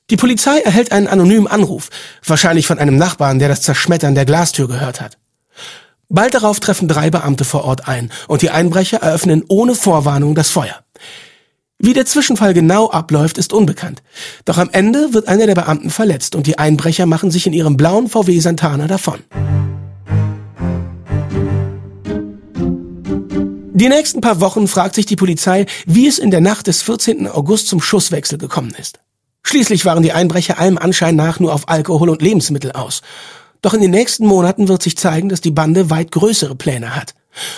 Die 0.10 0.18
Polizei 0.18 0.60
erhält 0.60 0.92
einen 0.92 1.08
anonymen 1.08 1.48
Anruf, 1.48 1.90
wahrscheinlich 2.25 2.68
von 2.68 2.80
einem 2.80 2.98
Nachbarn, 2.98 3.40
der 3.40 3.48
das 3.48 3.62
Zerschmettern 3.62 4.16
der 4.16 4.25
Glastür 4.25 4.68
gehört 4.68 5.00
hat. 5.00 5.18
Bald 6.10 6.34
darauf 6.34 6.60
treffen 6.60 6.90
drei 6.90 7.10
Beamte 7.10 7.46
vor 7.46 7.63
Ort 7.63 7.88
ein 7.88 8.12
und 8.28 8.42
die 8.42 8.50
Einbrecher 8.50 8.98
eröffnen 8.98 9.46
ohne 9.48 9.75
Vorwarnung 9.75 10.36
das 10.36 10.50
Feuer. 10.50 10.84
Wie 11.80 11.94
der 11.94 12.06
Zwischenfall 12.06 12.54
genau 12.54 12.92
abläuft, 12.92 13.38
ist 13.38 13.54
unbekannt. 13.54 14.04
Doch 14.46 14.58
am 14.58 14.70
Ende 14.72 15.13
wird 15.13 15.30
einer 15.30 15.48
der 15.48 15.56
Beamten 15.56 15.90
verletzt 15.90 16.36
und 16.36 16.46
die 16.46 16.60
Einbrecher 16.60 17.06
machen 17.06 17.32
sich 17.32 17.48
in 17.48 17.54
ihrem 17.54 17.78
blauen 17.78 18.10
VW 18.10 18.38
Santana 18.40 18.88
davon. 18.88 19.20
Die 23.74 23.88
nächsten 23.88 24.20
paar 24.20 24.42
Wochen 24.42 24.68
fragt 24.68 24.96
sich 24.96 25.06
die 25.06 25.16
Polizei, 25.16 25.66
wie 25.86 26.06
es 26.06 26.20
in 26.20 26.30
der 26.30 26.42
Nacht 26.42 26.68
des 26.68 26.82
14. 26.82 27.28
August 27.28 27.68
zum 27.68 27.82
Schusswechsel 27.82 28.38
gekommen 28.38 28.74
ist. 28.78 29.00
Schließlich 29.44 29.86
waren 29.86 30.04
die 30.04 30.12
Einbrecher 30.12 30.60
allem 30.60 30.78
Anschein 30.78 31.16
nach 31.16 31.40
nur 31.40 31.54
auf 31.54 31.70
Alkohol 31.70 32.10
und 32.10 32.22
Lebensmittel 32.22 32.74
aus. 32.74 33.01
Doch 33.62 33.74
in 33.74 33.80
den 33.80 33.92
nächsten 33.92 34.25
Monaten 34.25 34.68
wird 34.68 34.84
sich 34.84 34.98
zeigen, 34.98 35.30
dass 35.30 35.40
die 35.40 35.51
Bande 35.51 35.90
weit 35.90 36.12
größere 36.12 36.56
Pläne 36.56 36.96
hat. 36.98 37.16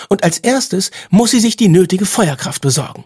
Und 0.08 0.22
als 0.22 0.38
erstes 0.38 0.92
muss 1.10 1.32
sie 1.32 1.40
sich 1.40 1.56
die 1.56 1.68
nötige 1.68 2.06
Feuerkraft 2.06 2.62
besorgen. 2.62 3.04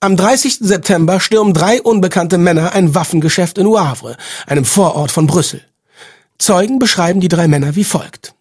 Am 0.00 0.18
30. 0.18 0.58
September 0.60 1.18
stürmen 1.18 1.54
drei 1.54 1.80
unbekannte 1.80 2.36
Männer 2.36 2.72
ein 2.72 2.94
Waffengeschäft 2.94 3.56
in 3.56 3.66
Wavre, 3.66 4.18
einem 4.46 4.66
Vorort 4.66 5.12
von 5.12 5.26
Brüssel. 5.26 5.62
Zeugen 6.38 6.78
beschreiben 6.78 7.20
die 7.20 7.28
drei 7.28 7.48
Männer 7.48 7.74
wie 7.74 7.84
folgt. 7.84 8.34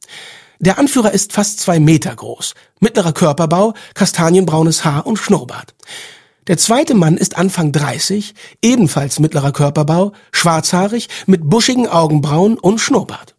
Der 0.62 0.78
Anführer 0.78 1.12
ist 1.12 1.32
fast 1.32 1.62
zwei 1.62 1.80
Meter 1.80 2.14
groß, 2.14 2.54
mittlerer 2.82 3.14
Körperbau, 3.14 3.74
kastanienbraunes 3.94 4.84
Haar 4.84 5.08
und 5.08 5.16
Schnurrbart. 5.16 5.74
Der 6.48 6.58
zweite 6.58 6.96
Mann 6.96 7.16
ist 7.16 7.38
Anfang 7.38 7.72
30, 7.72 8.34
ebenfalls 8.62 9.20
mittlerer 9.20 9.54
Körperbau, 9.54 10.12
schwarzhaarig, 10.34 11.08
mit 11.28 11.50
buschigen 11.50 11.88
Augenbrauen 11.88 12.58
und 12.58 12.80
Schnurrbart. 12.80 13.36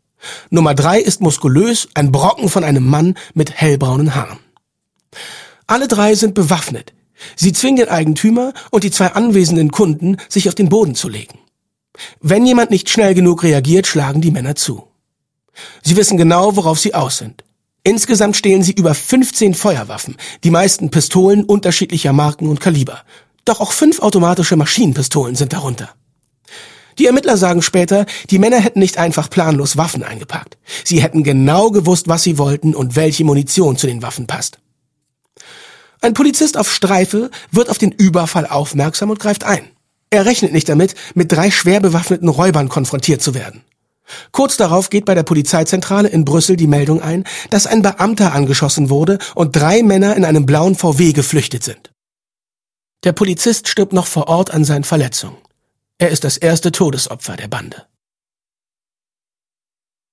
Nummer 0.48 0.74
drei 0.74 0.98
ist 0.98 1.20
muskulös, 1.20 1.88
ein 1.92 2.10
Brocken 2.10 2.48
von 2.48 2.64
einem 2.64 2.86
Mann 2.86 3.16
mit 3.34 3.50
hellbraunen 3.50 4.14
Haaren. 4.14 4.38
Alle 5.66 5.88
drei 5.88 6.14
sind 6.14 6.34
bewaffnet. 6.34 6.94
Sie 7.36 7.52
zwingen 7.52 7.76
den 7.76 7.88
Eigentümer 7.90 8.54
und 8.70 8.82
die 8.82 8.90
zwei 8.90 9.08
anwesenden 9.08 9.70
Kunden, 9.70 10.16
sich 10.30 10.48
auf 10.48 10.54
den 10.54 10.70
Boden 10.70 10.94
zu 10.94 11.10
legen. 11.10 11.38
Wenn 12.22 12.46
jemand 12.46 12.70
nicht 12.70 12.88
schnell 12.88 13.12
genug 13.12 13.42
reagiert, 13.42 13.86
schlagen 13.86 14.22
die 14.22 14.30
Männer 14.30 14.54
zu. 14.54 14.89
Sie 15.83 15.97
wissen 15.97 16.17
genau, 16.17 16.57
worauf 16.57 16.79
sie 16.79 16.95
aus 16.95 17.19
sind. 17.19 17.45
Insgesamt 17.83 18.37
stehlen 18.37 18.62
sie 18.62 18.73
über 18.73 18.95
15 18.95 19.55
Feuerwaffen, 19.55 20.17
die 20.45 20.50
meisten 20.50 20.90
Pistolen 20.90 21.45
unterschiedlicher 21.45 22.12
Marken 22.12 22.49
und 22.49 22.61
Kaliber. 22.61 23.00
Doch 23.45 23.61
auch 23.61 23.73
fünf 23.73 24.00
automatische 24.00 24.57
Maschinenpistolen 24.57 25.35
sind 25.35 25.52
darunter. 25.52 25.90
Die 26.99 27.07
Ermittler 27.07 27.38
sagen 27.38 27.62
später, 27.62 28.05
die 28.29 28.38
Männer 28.38 28.61
hätten 28.61 28.81
nicht 28.81 28.99
einfach 28.99 29.31
planlos 29.31 29.79
Waffen 29.79 30.02
eingepackt. 30.02 30.59
Sie 30.85 31.02
hätten 31.02 31.25
genau 31.25 31.71
gewusst, 31.71 32.09
was 32.09 32.23
sie 32.23 32.37
wollten 32.37 32.75
und 32.75 32.97
welche 32.97 33.25
Munition 33.25 33.79
zu 33.79 33.87
den 33.87 34.02
Waffen 34.02 34.26
passt. 34.26 34.59
Ein 36.02 36.14
Polizist 36.14 36.59
auf 36.59 36.71
Streife 36.71 37.31
wird 37.50 37.71
auf 37.71 37.79
den 37.79 37.93
Überfall 37.93 38.47
aufmerksam 38.47 39.09
und 39.09 39.21
greift 39.21 39.45
ein. 39.45 39.64
Er 40.11 40.26
rechnet 40.26 40.52
nicht 40.52 40.69
damit, 40.69 40.95
mit 41.14 41.33
drei 41.33 41.50
schwer 41.50 41.81
bewaffneten 41.81 42.29
Räubern 42.29 42.69
konfrontiert 42.69 43.23
zu 43.23 43.35
werden. 43.35 43.62
Kurz 44.33 44.57
darauf 44.57 44.90
geht 44.90 45.05
bei 45.05 45.14
der 45.14 45.23
Polizeizentrale 45.23 46.09
in 46.09 46.25
Brüssel 46.25 46.57
die 46.57 46.67
Meldung 46.67 47.02
ein, 47.02 47.25
dass 47.50 47.67
ein 47.67 47.83
Beamter 47.83 48.33
angeschossen 48.33 48.90
wurde 48.90 49.19
und 49.35 49.57
drei 49.57 49.83
Männer 49.83 50.17
in 50.17 50.25
einem 50.25 50.47
blauen 50.47 50.75
VW 50.75 51.12
geflüchtet 51.12 51.64
sind. 51.64 51.90
Der 53.05 53.12
Polizist 53.12 53.69
stirbt 53.69 53.93
noch 53.93 54.07
vor 54.07 54.29
Ort 54.29 54.52
an 54.52 54.64
seinen 54.64 54.85
Verletzungen. 54.85 55.37
Er 55.99 56.11
ist 56.11 56.25
das 56.25 56.37
erste 56.37 56.73
Todesopfer 56.73 57.37
der 57.37 57.49
Bande. 57.49 57.87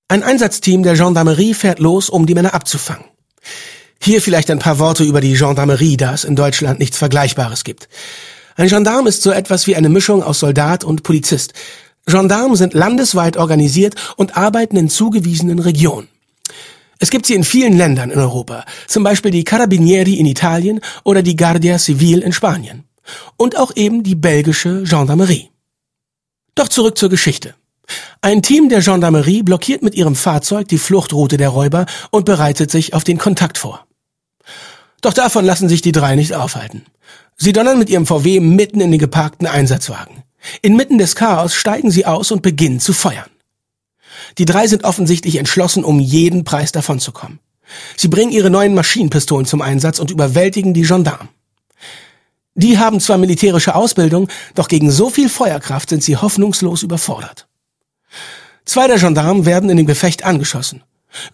Ein 0.09 0.23
Einsatzteam 0.23 0.83
der 0.83 0.95
Gendarmerie 0.95 1.53
fährt 1.53 1.79
los, 1.79 2.09
um 2.09 2.25
die 2.25 2.33
Männer 2.33 2.53
abzufangen. 2.53 3.05
Hier 4.01 4.21
vielleicht 4.21 4.49
ein 4.49 4.59
paar 4.59 4.79
Worte 4.79 5.03
über 5.03 5.19
die 5.19 5.33
Gendarmerie, 5.33 5.97
da 5.97 6.13
es 6.13 6.23
in 6.23 6.35
Deutschland 6.35 6.79
nichts 6.79 6.97
Vergleichbares 6.97 7.63
gibt. 7.63 7.89
Ein 8.55 8.69
Gendarm 8.69 9.05
ist 9.05 9.21
so 9.21 9.31
etwas 9.31 9.67
wie 9.67 9.75
eine 9.75 9.89
Mischung 9.89 10.23
aus 10.23 10.39
Soldat 10.39 10.83
und 10.83 11.03
Polizist. 11.03 11.53
Gendarmen 12.07 12.55
sind 12.55 12.73
landesweit 12.73 13.37
organisiert 13.37 13.95
und 14.15 14.37
arbeiten 14.37 14.77
in 14.77 14.89
zugewiesenen 14.89 15.59
Regionen. 15.59 16.07
Es 16.99 17.09
gibt 17.11 17.25
sie 17.25 17.35
in 17.35 17.43
vielen 17.43 17.77
Ländern 17.77 18.09
in 18.09 18.19
Europa, 18.19 18.65
zum 18.87 19.03
Beispiel 19.03 19.31
die 19.31 19.43
Carabinieri 19.43 20.15
in 20.15 20.25
Italien 20.25 20.79
oder 21.03 21.21
die 21.21 21.35
Guardia 21.35 21.77
Civil 21.77 22.21
in 22.21 22.31
Spanien. 22.31 22.85
Und 23.37 23.57
auch 23.57 23.75
eben 23.75 24.03
die 24.03 24.15
belgische 24.15 24.83
Gendarmerie. 24.83 25.49
Doch 26.55 26.69
zurück 26.69 26.97
zur 26.97 27.09
Geschichte. 27.09 27.55
Ein 28.21 28.41
Team 28.41 28.67
der 28.69 28.81
Gendarmerie 28.81 29.43
blockiert 29.43 29.83
mit 29.83 29.95
ihrem 29.95 30.15
Fahrzeug 30.15 30.67
die 30.67 30.77
Fluchtroute 30.77 31.37
der 31.37 31.49
Räuber 31.49 31.85
und 32.09 32.25
bereitet 32.25 32.71
sich 32.71 32.93
auf 32.93 33.03
den 33.03 33.17
Kontakt 33.17 33.57
vor. 33.57 33.85
Doch 35.01 35.13
davon 35.13 35.45
lassen 35.45 35.69
sich 35.69 35.81
die 35.81 35.91
drei 35.91 36.15
nicht 36.15 36.33
aufhalten. 36.33 36.85
Sie 37.35 37.53
donnern 37.53 37.77
mit 37.77 37.89
ihrem 37.89 38.05
VW 38.05 38.39
mitten 38.39 38.81
in 38.81 38.91
den 38.91 38.99
geparkten 38.99 39.47
Einsatzwagen. 39.47 40.23
Inmitten 40.61 40.97
des 40.97 41.15
Chaos 41.15 41.53
steigen 41.53 41.91
sie 41.91 42.05
aus 42.05 42.31
und 42.31 42.41
beginnen 42.41 42.79
zu 42.79 42.93
feuern. 42.93 43.29
Die 44.37 44.45
drei 44.45 44.67
sind 44.67 44.83
offensichtlich 44.83 45.37
entschlossen, 45.37 45.83
um 45.83 45.99
jeden 45.99 46.43
Preis 46.43 46.71
davonzukommen. 46.71 47.39
Sie 47.95 48.07
bringen 48.07 48.31
ihre 48.31 48.49
neuen 48.49 48.75
Maschinenpistolen 48.75 49.45
zum 49.45 49.61
Einsatz 49.61 49.99
und 49.99 50.11
überwältigen 50.11 50.73
die 50.73 50.83
Gendarmen. 50.83 51.29
Die 52.55 52.79
haben 52.79 52.99
zwar 52.99 53.17
militärische 53.17 53.75
Ausbildung, 53.75 54.29
doch 54.55 54.67
gegen 54.67 54.89
so 54.89 55.09
viel 55.09 55.29
Feuerkraft 55.29 55.89
sind 55.89 56.03
sie 56.03 56.17
hoffnungslos 56.17 56.81
überfordert. 56.81 57.47
Zwei 58.65 58.87
der 58.87 58.97
Gendarmen 58.97 59.45
werden 59.45 59.69
in 59.69 59.77
dem 59.77 59.85
Gefecht 59.85 60.25
angeschossen. 60.25 60.83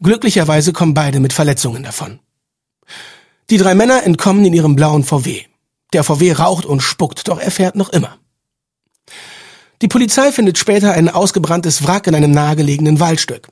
Glücklicherweise 0.01 0.74
kommen 0.74 0.93
beide 0.93 1.20
mit 1.20 1.34
Verletzungen 1.34 1.84
davon. 1.84 2.20
Die 3.50 3.58
drei 3.58 3.74
Männer 3.74 4.03
entkommen 4.03 4.46
in 4.46 4.53
ihrem 4.53 4.75
blauen 4.75 5.03
VW. 5.03 5.43
Der 5.93 6.03
VW 6.03 6.34
raucht 6.34 6.65
und 6.65 6.82
spuckt, 6.82 7.27
doch 7.27 7.39
er 7.39 7.51
fährt 7.51 7.75
noch 7.75 7.89
immer. 7.89 8.17
Die 9.83 9.89
Polizei 9.89 10.31
findet 10.31 10.57
später 10.57 10.93
ein 10.93 11.09
ausgebranntes 11.09 11.85
Wrack 11.85 12.07
in 12.07 12.15
einem 12.15 12.31
nahegelegenen 12.31 13.01
Waldstück. 13.01 13.49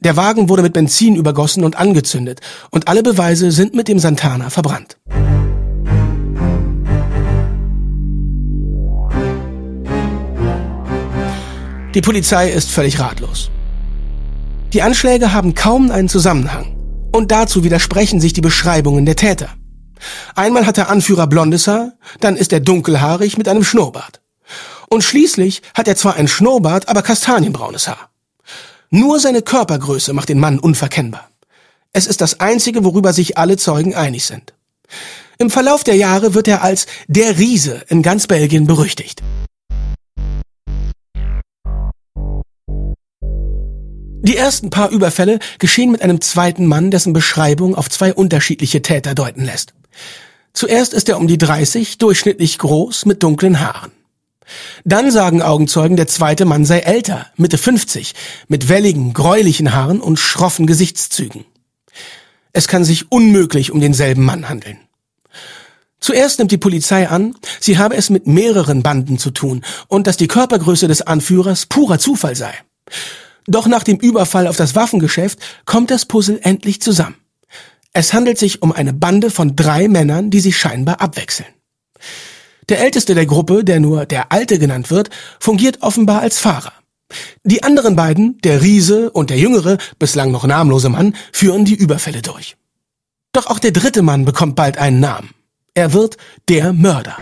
Der 0.00 0.18
Wagen 0.18 0.50
wurde 0.50 0.60
mit 0.60 0.74
Benzin 0.74 1.16
übergossen 1.16 1.64
und 1.64 1.78
angezündet 1.78 2.42
und 2.70 2.88
alle 2.88 3.02
Beweise 3.02 3.50
sind 3.50 3.74
mit 3.74 3.88
dem 3.88 3.98
Santana 3.98 4.50
verbrannt. 4.50 4.98
Die 11.94 12.02
Polizei 12.02 12.50
ist 12.50 12.70
völlig 12.70 13.00
ratlos. 13.00 13.48
Die 14.74 14.82
Anschläge 14.82 15.32
haben 15.32 15.54
kaum 15.54 15.90
einen 15.90 16.10
Zusammenhang. 16.10 16.76
Und 17.12 17.30
dazu 17.30 17.64
widersprechen 17.64 18.20
sich 18.20 18.34
die 18.34 18.42
Beschreibungen 18.42 19.06
der 19.06 19.16
Täter. 19.16 19.48
Einmal 20.34 20.66
hat 20.66 20.76
der 20.76 20.90
Anführer 20.90 21.26
blondes 21.26 21.66
Haar, 21.66 21.92
dann 22.20 22.36
ist 22.36 22.52
er 22.52 22.60
dunkelhaarig 22.60 23.38
mit 23.38 23.48
einem 23.48 23.64
Schnurrbart. 23.64 24.21
Und 24.92 25.02
schließlich 25.02 25.62
hat 25.72 25.88
er 25.88 25.96
zwar 25.96 26.16
ein 26.16 26.28
Schnurrbart, 26.28 26.90
aber 26.90 27.00
kastanienbraunes 27.00 27.88
Haar. 27.88 28.10
Nur 28.90 29.18
seine 29.20 29.40
Körpergröße 29.40 30.12
macht 30.12 30.28
den 30.28 30.38
Mann 30.38 30.58
unverkennbar. 30.58 31.30
Es 31.94 32.06
ist 32.06 32.20
das 32.20 32.40
Einzige, 32.40 32.84
worüber 32.84 33.14
sich 33.14 33.38
alle 33.38 33.56
Zeugen 33.56 33.94
einig 33.94 34.26
sind. 34.26 34.52
Im 35.38 35.48
Verlauf 35.48 35.82
der 35.82 35.96
Jahre 35.96 36.34
wird 36.34 36.46
er 36.46 36.62
als 36.62 36.84
der 37.08 37.38
Riese 37.38 37.82
in 37.88 38.02
ganz 38.02 38.26
Belgien 38.26 38.66
berüchtigt. 38.66 39.22
Die 44.20 44.36
ersten 44.36 44.68
paar 44.68 44.90
Überfälle 44.90 45.38
geschehen 45.58 45.90
mit 45.90 46.02
einem 46.02 46.20
zweiten 46.20 46.66
Mann, 46.66 46.90
dessen 46.90 47.14
Beschreibung 47.14 47.76
auf 47.76 47.88
zwei 47.88 48.12
unterschiedliche 48.12 48.82
Täter 48.82 49.14
deuten 49.14 49.46
lässt. 49.46 49.72
Zuerst 50.52 50.92
ist 50.92 51.08
er 51.08 51.16
um 51.16 51.28
die 51.28 51.38
30, 51.38 51.96
durchschnittlich 51.96 52.58
groß, 52.58 53.06
mit 53.06 53.22
dunklen 53.22 53.58
Haaren. 53.58 53.90
Dann 54.84 55.10
sagen 55.10 55.42
Augenzeugen, 55.42 55.96
der 55.96 56.06
zweite 56.06 56.44
Mann 56.44 56.64
sei 56.64 56.80
älter, 56.80 57.26
Mitte 57.36 57.58
50, 57.58 58.14
mit 58.48 58.68
welligen, 58.68 59.12
gräulichen 59.12 59.72
Haaren 59.72 60.00
und 60.00 60.18
schroffen 60.18 60.66
Gesichtszügen. 60.66 61.44
Es 62.52 62.68
kann 62.68 62.84
sich 62.84 63.10
unmöglich 63.10 63.70
um 63.70 63.80
denselben 63.80 64.24
Mann 64.24 64.48
handeln. 64.48 64.78
Zuerst 66.00 66.38
nimmt 66.38 66.50
die 66.50 66.58
Polizei 66.58 67.08
an, 67.08 67.36
sie 67.60 67.78
habe 67.78 67.96
es 67.96 68.10
mit 68.10 68.26
mehreren 68.26 68.82
Banden 68.82 69.18
zu 69.18 69.30
tun 69.30 69.64
und 69.86 70.06
dass 70.06 70.16
die 70.16 70.26
Körpergröße 70.26 70.88
des 70.88 71.02
Anführers 71.02 71.66
purer 71.66 71.98
Zufall 71.98 72.34
sei. 72.34 72.52
Doch 73.46 73.66
nach 73.66 73.84
dem 73.84 73.98
Überfall 73.98 74.48
auf 74.48 74.56
das 74.56 74.74
Waffengeschäft 74.74 75.38
kommt 75.64 75.90
das 75.90 76.06
Puzzle 76.06 76.40
endlich 76.42 76.82
zusammen. 76.82 77.16
Es 77.92 78.12
handelt 78.12 78.38
sich 78.38 78.62
um 78.62 78.72
eine 78.72 78.92
Bande 78.92 79.30
von 79.30 79.54
drei 79.54 79.86
Männern, 79.86 80.30
die 80.30 80.40
sich 80.40 80.56
scheinbar 80.56 81.00
abwechseln. 81.00 81.48
Der 82.72 82.80
älteste 82.80 83.14
der 83.14 83.26
Gruppe, 83.26 83.64
der 83.64 83.80
nur 83.80 84.06
der 84.06 84.32
Alte 84.32 84.58
genannt 84.58 84.90
wird, 84.90 85.10
fungiert 85.38 85.82
offenbar 85.82 86.22
als 86.22 86.38
Fahrer. 86.38 86.72
Die 87.44 87.62
anderen 87.62 87.96
beiden, 87.96 88.38
der 88.44 88.62
Riese 88.62 89.10
und 89.10 89.28
der 89.28 89.36
jüngere, 89.36 89.76
bislang 89.98 90.30
noch 90.30 90.46
namenlose 90.46 90.88
Mann, 90.88 91.14
führen 91.32 91.66
die 91.66 91.74
Überfälle 91.74 92.22
durch. 92.22 92.56
Doch 93.34 93.48
auch 93.48 93.58
der 93.58 93.72
dritte 93.72 94.00
Mann 94.00 94.24
bekommt 94.24 94.56
bald 94.56 94.78
einen 94.78 95.00
Namen. 95.00 95.34
Er 95.74 95.92
wird 95.92 96.16
der 96.48 96.72
Mörder. 96.72 97.18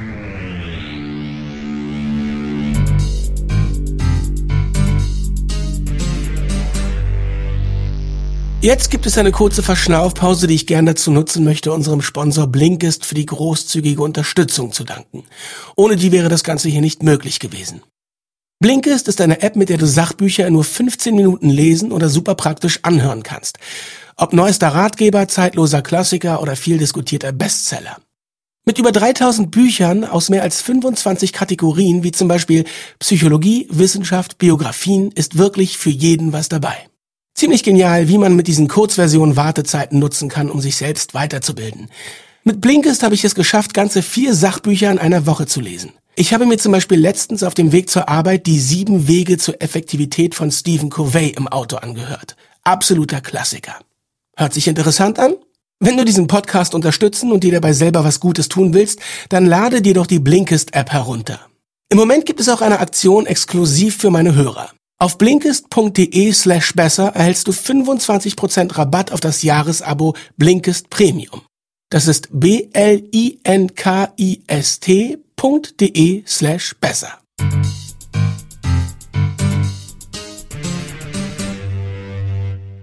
Jetzt 8.62 8.90
gibt 8.90 9.06
es 9.06 9.16
eine 9.16 9.32
kurze 9.32 9.62
Verschnaufpause, 9.62 10.46
die 10.46 10.54
ich 10.54 10.66
gerne 10.66 10.90
dazu 10.90 11.10
nutzen 11.10 11.44
möchte, 11.44 11.72
unserem 11.72 12.02
Sponsor 12.02 12.46
Blinkist 12.46 13.06
für 13.06 13.14
die 13.14 13.24
großzügige 13.24 14.02
Unterstützung 14.02 14.72
zu 14.72 14.84
danken. 14.84 15.24
Ohne 15.76 15.96
die 15.96 16.12
wäre 16.12 16.28
das 16.28 16.44
Ganze 16.44 16.68
hier 16.68 16.82
nicht 16.82 17.02
möglich 17.02 17.40
gewesen. 17.40 17.80
Blinkist 18.58 19.08
ist 19.08 19.22
eine 19.22 19.40
App, 19.40 19.56
mit 19.56 19.70
der 19.70 19.78
du 19.78 19.86
Sachbücher 19.86 20.46
in 20.46 20.52
nur 20.52 20.64
15 20.64 21.14
Minuten 21.14 21.48
lesen 21.48 21.90
oder 21.90 22.10
super 22.10 22.34
praktisch 22.34 22.80
anhören 22.82 23.22
kannst. 23.22 23.58
Ob 24.16 24.34
neuester 24.34 24.68
Ratgeber, 24.68 25.26
zeitloser 25.26 25.80
Klassiker 25.80 26.42
oder 26.42 26.54
viel 26.54 26.76
diskutierter 26.76 27.32
Bestseller. 27.32 27.96
Mit 28.66 28.78
über 28.78 28.92
3000 28.92 29.50
Büchern 29.50 30.04
aus 30.04 30.28
mehr 30.28 30.42
als 30.42 30.60
25 30.60 31.32
Kategorien, 31.32 32.02
wie 32.02 32.12
zum 32.12 32.28
Beispiel 32.28 32.64
Psychologie, 32.98 33.68
Wissenschaft, 33.70 34.36
Biografien, 34.36 35.12
ist 35.12 35.38
wirklich 35.38 35.78
für 35.78 35.88
jeden 35.88 36.34
was 36.34 36.50
dabei. 36.50 36.89
Ziemlich 37.40 37.62
genial, 37.62 38.06
wie 38.08 38.18
man 38.18 38.36
mit 38.36 38.48
diesen 38.48 38.68
Kurzversionen 38.68 39.34
Wartezeiten 39.34 39.98
nutzen 39.98 40.28
kann, 40.28 40.50
um 40.50 40.60
sich 40.60 40.76
selbst 40.76 41.14
weiterzubilden. 41.14 41.88
Mit 42.44 42.60
Blinkist 42.60 43.02
habe 43.02 43.14
ich 43.14 43.24
es 43.24 43.34
geschafft, 43.34 43.72
ganze 43.72 44.02
vier 44.02 44.34
Sachbücher 44.34 44.90
in 44.90 44.98
einer 44.98 45.24
Woche 45.24 45.46
zu 45.46 45.62
lesen. 45.62 45.92
Ich 46.16 46.34
habe 46.34 46.44
mir 46.44 46.58
zum 46.58 46.72
Beispiel 46.72 46.98
letztens 47.00 47.42
auf 47.42 47.54
dem 47.54 47.72
Weg 47.72 47.88
zur 47.88 48.10
Arbeit 48.10 48.46
die 48.46 48.60
sieben 48.60 49.08
Wege 49.08 49.38
zur 49.38 49.62
Effektivität 49.62 50.34
von 50.34 50.50
Stephen 50.50 50.90
Covey 50.90 51.30
im 51.30 51.48
Auto 51.48 51.76
angehört. 51.76 52.36
Absoluter 52.62 53.22
Klassiker. 53.22 53.78
Hört 54.36 54.52
sich 54.52 54.68
interessant 54.68 55.18
an? 55.18 55.32
Wenn 55.78 55.96
du 55.96 56.04
diesen 56.04 56.26
Podcast 56.26 56.74
unterstützen 56.74 57.32
und 57.32 57.42
dir 57.42 57.52
dabei 57.52 57.72
selber 57.72 58.04
was 58.04 58.20
Gutes 58.20 58.50
tun 58.50 58.74
willst, 58.74 59.00
dann 59.30 59.46
lade 59.46 59.80
dir 59.80 59.94
doch 59.94 60.06
die 60.06 60.18
Blinkist-App 60.18 60.90
herunter. 60.90 61.40
Im 61.88 61.96
Moment 61.96 62.26
gibt 62.26 62.40
es 62.40 62.50
auch 62.50 62.60
eine 62.60 62.80
Aktion 62.80 63.24
exklusiv 63.24 63.96
für 63.96 64.10
meine 64.10 64.34
Hörer. 64.34 64.72
Auf 65.02 65.16
blinkist.de 65.16 66.32
slash 66.34 66.74
besser 66.74 67.14
erhältst 67.14 67.48
du 67.48 67.52
25% 67.52 68.76
Rabatt 68.76 69.12
auf 69.12 69.20
das 69.20 69.42
Jahresabo 69.42 70.14
Blinkist 70.36 70.90
Premium. 70.90 71.40
Das 71.88 72.06
ist 72.06 72.28
b-l-i-n-k-i-s-t.de 72.30 73.02
slash 76.26 76.76
besser. 76.82 77.18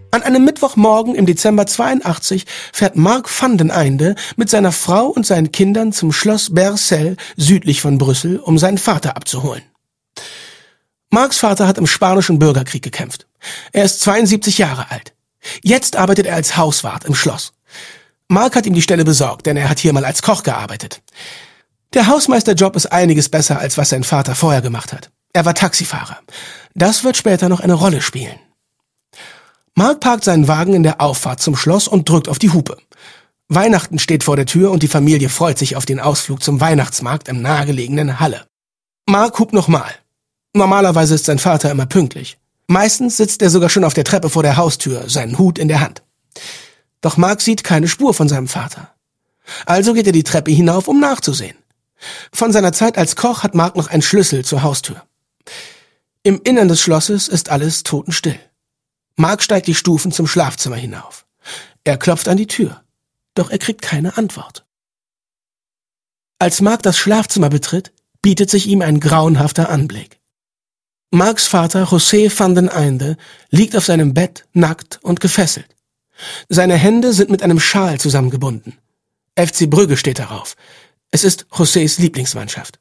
An 0.10 0.24
einem 0.24 0.44
Mittwochmorgen 0.44 1.14
im 1.14 1.28
Dezember 1.28 1.68
82 1.68 2.48
fährt 2.74 2.96
Mark 2.96 3.30
van 3.30 3.60
den 3.60 3.70
Einde 3.70 4.16
mit 4.38 4.50
seiner 4.50 4.72
Frau 4.72 5.06
und 5.06 5.28
seinen 5.28 5.52
Kindern 5.52 5.92
zum 5.94 6.12
Schloss 6.12 6.52
Bercel 6.56 7.16
südlich 7.36 7.82
von 7.82 8.00
Brüssel, 8.00 8.40
um 8.40 8.58
seinen 8.58 8.80
Vater 8.80 9.16
abzuholen. 9.16 9.62
Marks 11.10 11.38
Vater 11.38 11.68
hat 11.68 11.78
im 11.78 11.88
spanischen 11.88 12.40
Bürgerkrieg 12.40 12.84
gekämpft. 12.84 13.28
Er 13.72 13.86
ist 13.86 14.02
72 14.02 14.58
Jahre 14.58 14.92
alt. 14.92 15.14
Jetzt 15.64 15.96
arbeitet 15.96 16.26
er 16.26 16.36
als 16.36 16.58
Hauswart 16.58 17.06
im 17.06 17.16
Schloss. 17.16 17.54
Mark 18.28 18.56
hat 18.56 18.66
ihm 18.66 18.74
die 18.74 18.82
Stelle 18.82 19.06
besorgt, 19.06 19.46
denn 19.46 19.56
er 19.56 19.70
hat 19.70 19.80
hier 19.80 19.94
mal 19.94 20.04
als 20.04 20.22
Koch 20.22 20.44
gearbeitet. 20.44 21.02
Der 21.94 22.08
Hausmeisterjob 22.08 22.76
ist 22.76 22.88
einiges 22.88 23.30
besser, 23.30 23.60
als 23.60 23.78
was 23.78 23.90
sein 23.90 24.04
Vater 24.04 24.36
vorher 24.36 24.62
gemacht 24.62 24.92
hat. 24.92 25.10
Er 25.32 25.46
war 25.46 25.54
Taxifahrer. 25.54 26.20
Das 26.74 27.04
wird 27.04 27.16
später 27.16 27.48
noch 27.48 27.62
eine 27.62 27.74
Rolle 27.74 28.02
spielen. 28.02 28.40
Mark 29.76 30.02
parkt 30.02 30.26
seinen 30.26 30.48
Wagen 30.48 30.74
in 30.74 30.84
der 30.84 31.00
Auffahrt 31.00 31.40
zum 31.40 31.56
Schloss 31.56 31.88
und 31.88 32.10
drückt 32.10 32.28
auf 32.28 32.40
die 32.40 32.52
Hupe. 32.52 32.78
Weihnachten 33.48 34.00
steht 34.00 34.26
vor 34.26 34.36
der 34.36 34.46
Tür 34.46 34.72
und 34.72 34.84
die 34.84 34.88
Familie 34.88 35.30
freut 35.30 35.58
sich 35.58 35.78
auf 35.78 35.86
den 35.86 36.02
Ausflug 36.02 36.44
zum 36.44 36.60
Weihnachtsmarkt 36.60 37.30
im 37.30 37.42
nahegelegenen 37.42 38.20
Halle. 38.20 38.46
Mark 39.08 39.40
hupt 39.40 39.54
nochmal. 39.54 39.94
Normalerweise 40.54 41.16
ist 41.16 41.26
sein 41.26 41.40
Vater 41.40 41.72
immer 41.72 41.86
pünktlich. 41.86 42.38
Meistens 42.68 43.18
sitzt 43.18 43.42
er 43.42 43.50
sogar 43.50 43.70
schon 43.70 43.84
auf 43.84 43.94
der 43.94 44.04
Treppe 44.04 44.30
vor 44.30 44.44
der 44.44 44.58
Haustür, 44.58 45.10
seinen 45.10 45.38
Hut 45.38 45.58
in 45.58 45.68
der 45.68 45.80
Hand. 45.80 46.04
Doch 47.02 47.18
Mark 47.18 47.42
sieht 47.42 47.64
keine 47.64 47.88
Spur 47.88 48.14
von 48.14 48.28
seinem 48.28 48.48
Vater. 48.48 48.94
Also 49.66 49.94
geht 49.94 50.08
er 50.08 50.14
die 50.14 50.24
Treppe 50.24 50.52
hinauf, 50.52 50.88
um 50.88 51.00
nachzusehen. 51.00 51.58
Von 52.34 52.52
seiner 52.52 52.74
Zeit 52.74 52.98
als 52.98 53.16
Koch 53.16 53.44
hat 53.44 53.56
Mark 53.56 53.76
noch 53.76 53.88
einen 53.88 54.02
Schlüssel 54.02 54.44
zur 54.44 54.64
Haustür. 54.64 55.04
Im 56.24 56.42
Innern 56.44 56.68
des 56.68 56.82
Schlosses 56.82 57.28
ist 57.28 57.50
alles 57.50 57.84
totenstill. 57.84 58.40
Mark 59.16 59.42
steigt 59.42 59.68
die 59.68 59.76
Stufen 59.76 60.12
zum 60.12 60.28
Schlafzimmer 60.28 60.76
hinauf. 60.76 61.26
Er 61.84 61.98
klopft 61.98 62.28
an 62.28 62.38
die 62.38 62.48
Tür, 62.48 62.84
doch 63.34 63.50
er 63.50 63.58
kriegt 63.58 63.82
keine 63.82 64.18
Antwort. 64.18 64.66
Als 66.40 66.62
Mark 66.62 66.84
das 66.84 66.98
Schlafzimmer 66.98 67.50
betritt, 67.50 67.94
bietet 68.22 68.50
sich 68.50 68.68
ihm 68.68 68.82
ein 68.82 69.00
grauenhafter 69.00 69.70
Anblick. 69.70 70.17
Marks 71.12 71.48
Vater 71.48 71.86
José 71.86 72.30
van 72.38 72.54
den 72.54 72.68
Einde 72.68 73.16
liegt 73.50 73.78
auf 73.78 73.86
seinem 73.86 74.14
Bett 74.14 74.46
nackt 74.52 75.00
und 75.04 75.22
gefesselt. 75.22 75.74
Seine 76.50 76.76
Hände 76.76 77.14
sind 77.14 77.30
mit 77.30 77.44
einem 77.44 77.62
Schal 77.62 77.98
zusammengebunden. 77.98 78.78
FC 79.38 79.70
Brügge 79.70 79.96
steht 79.96 80.20
darauf. 80.20 80.58
Es 81.10 81.24
ist 81.24 81.46
Josés 81.50 82.02
Lieblingsmannschaft. 82.02 82.80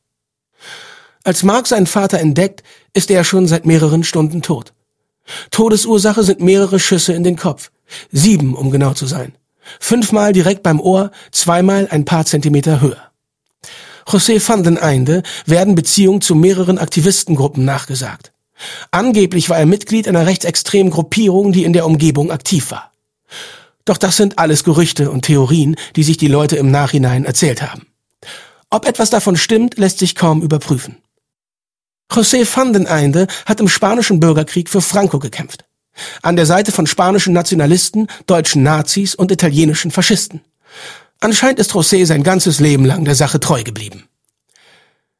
Als 1.22 1.44
Mark 1.44 1.68
seinen 1.68 1.86
Vater 1.86 2.18
entdeckt, 2.18 2.64
ist 2.94 3.12
er 3.12 3.22
schon 3.22 3.46
seit 3.46 3.64
mehreren 3.64 4.02
Stunden 4.02 4.42
tot. 4.42 4.72
Todesursache 5.52 6.24
sind 6.24 6.40
mehrere 6.40 6.80
Schüsse 6.80 7.12
in 7.12 7.22
den 7.22 7.36
Kopf. 7.36 7.70
Sieben, 8.10 8.56
um 8.56 8.72
genau 8.72 8.94
zu 8.94 9.06
sein. 9.06 9.36
Fünfmal 9.78 10.32
direkt 10.32 10.64
beim 10.64 10.80
Ohr, 10.80 11.12
zweimal 11.30 11.86
ein 11.90 12.04
paar 12.04 12.24
Zentimeter 12.24 12.80
höher. 12.80 13.12
José 14.06 14.40
van 14.46 14.62
den 14.62 14.78
Einde 14.78 15.22
werden 15.46 15.74
Beziehungen 15.74 16.20
zu 16.20 16.34
mehreren 16.34 16.78
Aktivistengruppen 16.78 17.64
nachgesagt. 17.64 18.32
Angeblich 18.90 19.50
war 19.50 19.58
er 19.58 19.66
Mitglied 19.66 20.08
einer 20.08 20.26
rechtsextremen 20.26 20.92
Gruppierung, 20.92 21.52
die 21.52 21.64
in 21.64 21.72
der 21.72 21.86
Umgebung 21.86 22.30
aktiv 22.30 22.70
war. 22.70 22.92
Doch 23.84 23.98
das 23.98 24.16
sind 24.16 24.38
alles 24.38 24.64
Gerüchte 24.64 25.10
und 25.10 25.22
Theorien, 25.22 25.76
die 25.94 26.02
sich 26.02 26.16
die 26.16 26.28
Leute 26.28 26.56
im 26.56 26.70
Nachhinein 26.70 27.24
erzählt 27.24 27.62
haben. 27.62 27.86
Ob 28.70 28.86
etwas 28.86 29.10
davon 29.10 29.36
stimmt, 29.36 29.76
lässt 29.76 29.98
sich 29.98 30.14
kaum 30.14 30.42
überprüfen. 30.42 30.96
José 32.10 32.46
van 32.46 32.72
den 32.72 32.86
Einde 32.86 33.26
hat 33.44 33.60
im 33.60 33.68
spanischen 33.68 34.20
Bürgerkrieg 34.20 34.68
für 34.68 34.80
Franco 34.80 35.18
gekämpft. 35.18 35.64
An 36.22 36.36
der 36.36 36.46
Seite 36.46 36.72
von 36.72 36.86
spanischen 36.86 37.32
Nationalisten, 37.32 38.08
deutschen 38.26 38.62
Nazis 38.62 39.14
und 39.14 39.30
italienischen 39.32 39.90
Faschisten. 39.90 40.40
Anscheinend 41.20 41.58
ist 41.58 41.72
José 41.72 42.04
sein 42.06 42.22
ganzes 42.22 42.60
Leben 42.60 42.84
lang 42.84 43.04
der 43.04 43.14
Sache 43.14 43.40
treu 43.40 43.62
geblieben. 43.62 44.04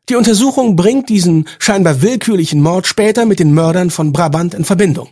Die 0.09 0.15
Untersuchung 0.15 0.77
bringt 0.77 1.09
diesen 1.09 1.49
scheinbar 1.59 2.01
willkürlichen 2.01 2.63
Mord 2.63 2.87
später 2.87 3.25
mit 3.25 3.41
den 3.41 3.53
Mördern 3.53 3.91
von 3.91 4.13
Brabant 4.13 4.55
in 4.55 4.65
Verbindung. 4.65 5.09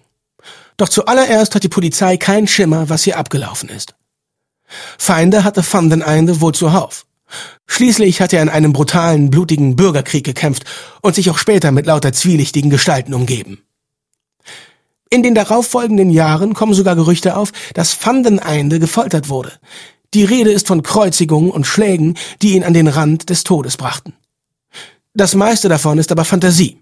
Doch 0.76 0.88
zuallererst 0.88 1.54
hat 1.54 1.62
die 1.64 1.68
Polizei 1.68 2.16
keinen 2.16 2.46
Schimmer, 2.46 2.88
was 2.88 3.04
hier 3.04 3.18
abgelaufen 3.18 3.68
ist. 3.68 3.94
Feinde 4.98 5.44
hatte 5.44 5.64
Van 5.68 5.90
den 5.90 6.02
Einde 6.02 6.40
wohl 6.40 6.54
zuhauf. 6.54 7.06
Schließlich 7.66 8.20
hat 8.20 8.32
er 8.32 8.42
in 8.42 8.48
einem 8.48 8.72
brutalen, 8.72 9.30
blutigen 9.30 9.76
Bürgerkrieg 9.76 10.24
gekämpft 10.24 10.64
und 11.00 11.14
sich 11.14 11.30
auch 11.30 11.38
später 11.38 11.72
mit 11.72 11.86
lauter 11.86 12.12
zwielichtigen 12.12 12.70
Gestalten 12.70 13.14
umgeben. 13.14 13.62
In 15.10 15.22
den 15.22 15.34
darauffolgenden 15.34 16.10
Jahren 16.10 16.54
kommen 16.54 16.74
sogar 16.74 16.96
Gerüchte 16.96 17.36
auf, 17.36 17.52
dass 17.74 17.96
Van 18.04 18.22
den 18.22 18.40
Einde 18.40 18.80
gefoltert 18.80 19.28
wurde. 19.28 19.52
Die 20.14 20.24
Rede 20.24 20.52
ist 20.52 20.68
von 20.68 20.82
Kreuzigungen 20.82 21.50
und 21.50 21.66
Schlägen, 21.66 22.16
die 22.40 22.54
ihn 22.54 22.62
an 22.62 22.72
den 22.72 22.86
Rand 22.86 23.30
des 23.30 23.42
Todes 23.42 23.76
brachten. 23.76 24.14
Das 25.12 25.34
meiste 25.34 25.68
davon 25.68 25.98
ist 25.98 26.12
aber 26.12 26.24
Fantasie. 26.24 26.78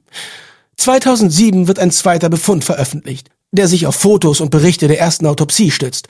2007 0.77 1.67
wird 1.67 1.79
ein 1.79 1.91
zweiter 1.91 2.29
Befund 2.29 2.65
veröffentlicht, 2.65 3.31
der 3.51 3.69
sich 3.69 3.87
auf 3.87 3.97
Fotos 3.97 4.41
und 4.41 4.51
Berichte 4.51 4.87
der 4.87 5.01
ersten 5.01 5.27
Autopsie 5.27 5.71
stützt. 5.71 6.09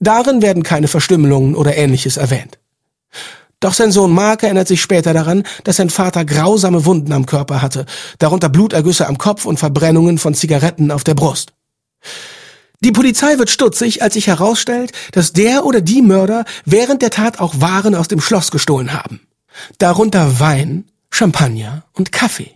Darin 0.00 0.42
werden 0.42 0.64
keine 0.64 0.88
Verstümmelungen 0.88 1.54
oder 1.54 1.76
ähnliches 1.76 2.16
erwähnt. 2.16 2.58
Doch 3.60 3.74
sein 3.74 3.90
Sohn 3.90 4.12
Mark 4.12 4.42
erinnert 4.42 4.68
sich 4.68 4.80
später 4.80 5.12
daran, 5.12 5.42
dass 5.64 5.76
sein 5.76 5.90
Vater 5.90 6.24
grausame 6.24 6.84
Wunden 6.84 7.12
am 7.12 7.26
Körper 7.26 7.62
hatte, 7.62 7.86
darunter 8.18 8.48
Blutergüsse 8.48 9.08
am 9.08 9.18
Kopf 9.18 9.46
und 9.46 9.58
Verbrennungen 9.58 10.18
von 10.18 10.34
Zigaretten 10.34 10.90
auf 10.90 11.02
der 11.02 11.14
Brust. 11.14 11.52
Die 12.80 12.92
Polizei 12.92 13.38
wird 13.38 13.50
stutzig, 13.50 14.02
als 14.02 14.14
sich 14.14 14.28
herausstellt, 14.28 14.92
dass 15.12 15.32
der 15.32 15.64
oder 15.64 15.80
die 15.80 16.00
Mörder 16.00 16.44
während 16.64 17.02
der 17.02 17.10
Tat 17.10 17.40
auch 17.40 17.60
Waren 17.60 17.94
aus 17.94 18.06
dem 18.06 18.20
Schloss 18.20 18.50
gestohlen 18.52 18.92
haben. 18.92 19.20
Darunter 19.78 20.38
Wein, 20.38 20.84
Champagner 21.10 21.84
und 21.94 22.12
Kaffee. 22.12 22.52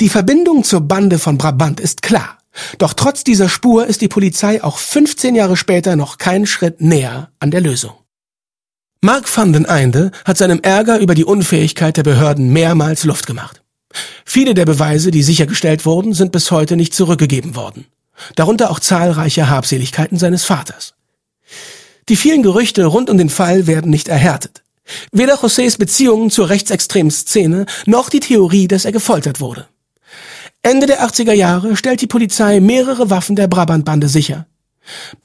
Die 0.00 0.08
Verbindung 0.08 0.64
zur 0.64 0.80
Bande 0.80 1.18
von 1.18 1.36
Brabant 1.36 1.80
ist 1.80 2.02
klar. 2.02 2.38
Doch 2.78 2.94
trotz 2.94 3.24
dieser 3.24 3.48
Spur 3.48 3.86
ist 3.86 4.00
die 4.00 4.08
Polizei 4.08 4.62
auch 4.62 4.78
15 4.78 5.34
Jahre 5.34 5.56
später 5.56 5.96
noch 5.96 6.18
keinen 6.18 6.46
Schritt 6.46 6.80
näher 6.80 7.30
an 7.38 7.50
der 7.50 7.60
Lösung. 7.60 7.92
Mark 9.02 9.34
van 9.36 9.52
den 9.52 9.66
Einde 9.66 10.12
hat 10.24 10.38
seinem 10.38 10.60
Ärger 10.60 10.98
über 10.98 11.14
die 11.14 11.24
Unfähigkeit 11.24 11.96
der 11.96 12.04
Behörden 12.04 12.52
mehrmals 12.52 13.04
Luft 13.04 13.26
gemacht. 13.26 13.62
Viele 14.24 14.54
der 14.54 14.64
Beweise, 14.64 15.10
die 15.10 15.22
sichergestellt 15.22 15.84
wurden, 15.84 16.14
sind 16.14 16.32
bis 16.32 16.50
heute 16.50 16.76
nicht 16.76 16.94
zurückgegeben 16.94 17.56
worden. 17.56 17.86
Darunter 18.36 18.70
auch 18.70 18.80
zahlreiche 18.80 19.48
Habseligkeiten 19.48 20.18
seines 20.18 20.44
Vaters. 20.44 20.94
Die 22.08 22.16
vielen 22.16 22.42
Gerüchte 22.42 22.84
rund 22.86 23.10
um 23.10 23.18
den 23.18 23.28
Fall 23.28 23.66
werden 23.66 23.90
nicht 23.90 24.08
erhärtet. 24.08 24.62
Weder 25.12 25.36
Josés 25.36 25.78
Beziehungen 25.78 26.30
zur 26.30 26.48
rechtsextremen 26.48 27.10
Szene 27.10 27.66
noch 27.86 28.10
die 28.10 28.20
Theorie, 28.20 28.68
dass 28.68 28.84
er 28.84 28.92
gefoltert 28.92 29.40
wurde. 29.40 29.68
Ende 30.62 30.86
der 30.86 31.02
80er 31.02 31.32
Jahre 31.32 31.76
stellt 31.76 32.00
die 32.00 32.06
Polizei 32.06 32.60
mehrere 32.60 33.10
Waffen 33.10 33.36
der 33.36 33.48
Brabantbande 33.48 34.08
sicher. 34.08 34.46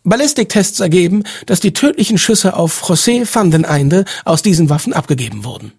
Ballistiktests 0.03 0.79
ergeben, 0.79 1.23
dass 1.45 1.59
die 1.59 1.73
tödlichen 1.73 2.17
Schüsse 2.17 2.55
auf 2.55 2.83
José 2.83 3.27
van 3.31 3.51
den 3.51 3.65
Einde 3.65 4.05
aus 4.25 4.41
diesen 4.41 4.69
Waffen 4.69 4.93
abgegeben 4.93 5.43
wurden. 5.43 5.73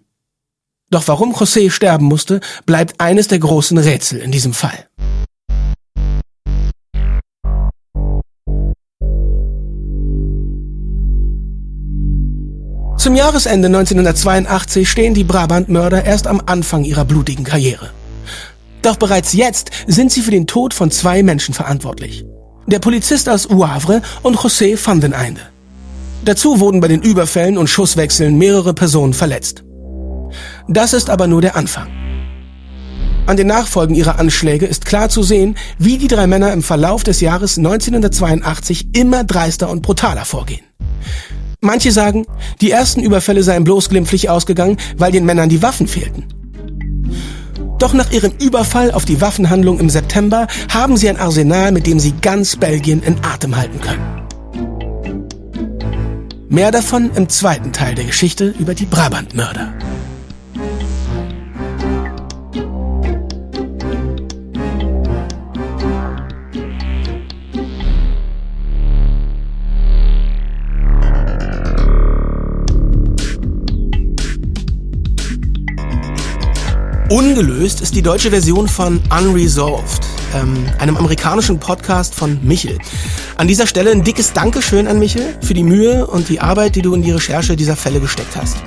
Doch 0.89 1.07
warum 1.07 1.33
José 1.33 1.69
sterben 1.71 2.05
musste, 2.05 2.41
bleibt 2.65 2.99
eines 2.99 3.27
der 3.27 3.39
großen 3.39 3.77
Rätsel 3.77 4.19
in 4.19 4.31
diesem 4.31 4.53
Fall. 4.53 4.87
Zum 12.99 13.15
Jahresende 13.15 13.67
1982 13.67 14.89
stehen 14.89 15.13
die 15.13 15.23
Brabant-Mörder 15.23 16.03
erst 16.03 16.27
am 16.27 16.41
Anfang 16.45 16.83
ihrer 16.83 17.05
blutigen 17.05 17.45
Karriere. 17.45 17.91
Doch 18.81 18.97
bereits 18.97 19.31
jetzt 19.31 19.71
sind 19.87 20.11
sie 20.11 20.19
für 20.19 20.31
den 20.31 20.47
Tod 20.47 20.73
von 20.73 20.91
zwei 20.91 21.23
Menschen 21.23 21.53
verantwortlich. 21.53 22.25
Der 22.67 22.79
Polizist 22.79 23.29
aus 23.29 23.49
Uavre 23.49 24.01
und 24.21 24.35
José 24.35 24.77
van 24.85 24.99
den 24.99 25.13
Einde. 25.13 25.39
Dazu 26.25 26.59
wurden 26.59 26.81
bei 26.81 26.89
den 26.89 27.01
Überfällen 27.01 27.57
und 27.57 27.69
Schusswechseln 27.69 28.37
mehrere 28.37 28.73
Personen 28.73 29.13
verletzt. 29.13 29.63
Das 30.67 30.91
ist 30.91 31.09
aber 31.09 31.27
nur 31.27 31.39
der 31.39 31.55
Anfang. 31.55 31.87
An 33.27 33.37
den 33.37 33.47
Nachfolgen 33.47 33.95
ihrer 33.95 34.19
Anschläge 34.19 34.65
ist 34.65 34.83
klar 34.83 35.07
zu 35.07 35.23
sehen, 35.23 35.55
wie 35.77 35.97
die 35.97 36.09
drei 36.09 36.27
Männer 36.27 36.51
im 36.51 36.63
Verlauf 36.63 37.05
des 37.05 37.21
Jahres 37.21 37.57
1982 37.57 38.89
immer 38.91 39.23
dreister 39.23 39.69
und 39.69 39.83
brutaler 39.83 40.25
vorgehen. 40.25 40.65
Manche 41.61 41.91
sagen, 41.91 42.25
die 42.61 42.71
ersten 42.71 43.01
Überfälle 43.01 43.43
seien 43.43 43.65
bloß 43.65 43.89
glimpflich 43.89 44.29
ausgegangen, 44.29 44.77
weil 44.97 45.11
den 45.11 45.25
Männern 45.25 45.49
die 45.49 45.61
Waffen 45.61 45.87
fehlten. 45.87 46.25
Doch 47.79 47.93
nach 47.93 48.11
ihrem 48.11 48.31
Überfall 48.39 48.91
auf 48.91 49.05
die 49.05 49.19
Waffenhandlung 49.19 49.79
im 49.79 49.89
September 49.89 50.47
haben 50.71 50.95
sie 50.95 51.09
ein 51.09 51.19
Arsenal, 51.19 51.71
mit 51.71 51.85
dem 51.85 51.99
sie 51.99 52.13
ganz 52.21 52.55
Belgien 52.55 53.03
in 53.03 53.17
Atem 53.23 53.55
halten 53.57 53.81
können. 53.81 54.19
Mehr 56.47 56.71
davon 56.71 57.11
im 57.15 57.29
zweiten 57.29 57.73
Teil 57.73 57.95
der 57.95 58.05
Geschichte 58.05 58.53
über 58.57 58.73
die 58.73 58.85
Brabant-Mörder. 58.85 59.73
Ungelöst 77.09 77.81
ist 77.81 77.95
die 77.95 78.03
deutsche 78.03 78.29
Version 78.29 78.67
von 78.67 79.01
Unresolved, 79.09 80.01
ähm, 80.35 80.67
einem 80.77 80.95
amerikanischen 80.95 81.59
Podcast 81.59 82.13
von 82.13 82.39
Michel. 82.43 82.77
An 83.35 83.47
dieser 83.47 83.65
Stelle 83.65 83.89
ein 83.89 84.03
dickes 84.03 84.31
Dankeschön 84.31 84.87
an 84.87 84.99
Michel 84.99 85.35
für 85.41 85.55
die 85.55 85.63
Mühe 85.63 86.05
und 86.05 86.29
die 86.29 86.39
Arbeit, 86.39 86.75
die 86.75 86.83
du 86.83 86.93
in 86.93 87.01
die 87.01 87.09
Recherche 87.09 87.55
dieser 87.55 87.75
Fälle 87.75 87.99
gesteckt 87.99 88.35
hast. 88.35 88.57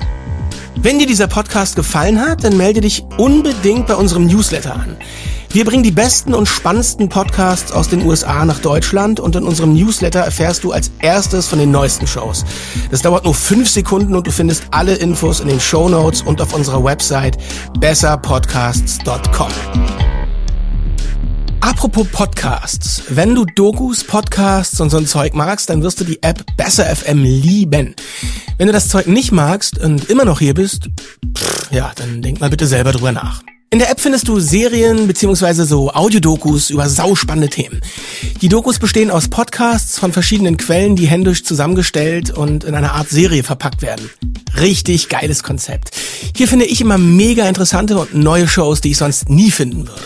Wenn 0.75 0.99
dir 0.99 1.07
dieser 1.07 1.27
Podcast 1.27 1.77
gefallen 1.77 2.19
hat, 2.19 2.43
dann 2.43 2.57
melde 2.57 2.81
dich 2.81 3.05
unbedingt 3.17 3.87
bei 3.87 3.95
unserem 3.95 4.25
Newsletter 4.25 4.75
an. 4.75 4.97
Wir 5.53 5.65
bringen 5.65 5.83
die 5.83 5.91
besten 5.91 6.33
und 6.33 6.47
spannendsten 6.47 7.09
Podcasts 7.09 7.71
aus 7.71 7.87
den 7.87 8.03
USA 8.07 8.43
nach 8.43 8.57
Deutschland 8.57 9.19
und 9.19 9.35
in 9.35 9.43
unserem 9.43 9.75
Newsletter 9.75 10.21
erfährst 10.21 10.63
du 10.63 10.71
als 10.71 10.89
erstes 10.97 11.45
von 11.45 11.59
den 11.59 11.69
neuesten 11.69 12.07
Shows. 12.07 12.43
Das 12.89 13.03
dauert 13.03 13.23
nur 13.23 13.35
fünf 13.35 13.69
Sekunden 13.69 14.15
und 14.15 14.25
du 14.25 14.31
findest 14.31 14.63
alle 14.71 14.95
Infos 14.95 15.41
in 15.41 15.47
den 15.47 15.59
Show 15.59 15.87
Notes 15.89 16.23
und 16.23 16.41
auf 16.41 16.55
unserer 16.55 16.83
Website 16.83 17.37
besserpodcasts.com. 17.79 19.51
Apropos 21.61 22.07
Podcasts. 22.11 23.03
Wenn 23.09 23.35
du 23.35 23.45
Dokus, 23.45 24.03
Podcasts 24.03 24.81
und 24.81 24.89
so 24.89 24.97
ein 24.97 25.05
Zeug 25.05 25.35
magst, 25.35 25.69
dann 25.69 25.83
wirst 25.83 25.99
du 25.99 26.03
die 26.03 26.23
App 26.23 26.43
Besser 26.57 26.85
FM 26.85 27.21
lieben. 27.23 27.93
Wenn 28.57 28.65
du 28.65 28.73
das 28.73 28.89
Zeug 28.89 29.05
nicht 29.05 29.31
magst 29.31 29.77
und 29.77 30.09
immer 30.09 30.25
noch 30.25 30.39
hier 30.39 30.55
bist, 30.55 30.89
pff, 31.37 31.71
ja, 31.71 31.91
dann 31.95 32.23
denk 32.23 32.39
mal 32.39 32.49
bitte 32.49 32.65
selber 32.65 32.91
drüber 32.91 33.11
nach. 33.11 33.43
In 33.73 33.79
der 33.79 33.89
App 33.89 33.99
findest 33.99 34.27
du 34.27 34.39
Serien 34.39 35.07
bzw. 35.07 35.63
so 35.63 35.89
Audiodokus 35.89 36.69
über 36.69 36.87
sauspannende 36.87 37.49
Themen. 37.49 37.81
Die 38.39 38.47
Dokus 38.47 38.77
bestehen 38.77 39.09
aus 39.09 39.29
Podcasts 39.29 39.97
von 39.97 40.13
verschiedenen 40.13 40.57
Quellen, 40.57 40.95
die 40.95 41.07
händisch 41.07 41.43
zusammengestellt 41.43 42.29
und 42.29 42.65
in 42.65 42.75
einer 42.75 42.93
Art 42.93 43.09
Serie 43.09 43.41
verpackt 43.41 43.81
werden. 43.81 44.11
Richtig 44.59 45.09
geiles 45.09 45.41
Konzept. 45.41 45.89
Hier 46.35 46.47
finde 46.47 46.65
ich 46.65 46.81
immer 46.81 46.99
mega 46.99 47.49
interessante 47.49 47.97
und 47.97 48.13
neue 48.13 48.47
Shows, 48.47 48.79
die 48.79 48.91
ich 48.91 48.97
sonst 48.97 49.27
nie 49.29 49.49
finden 49.49 49.87
würde. 49.87 50.03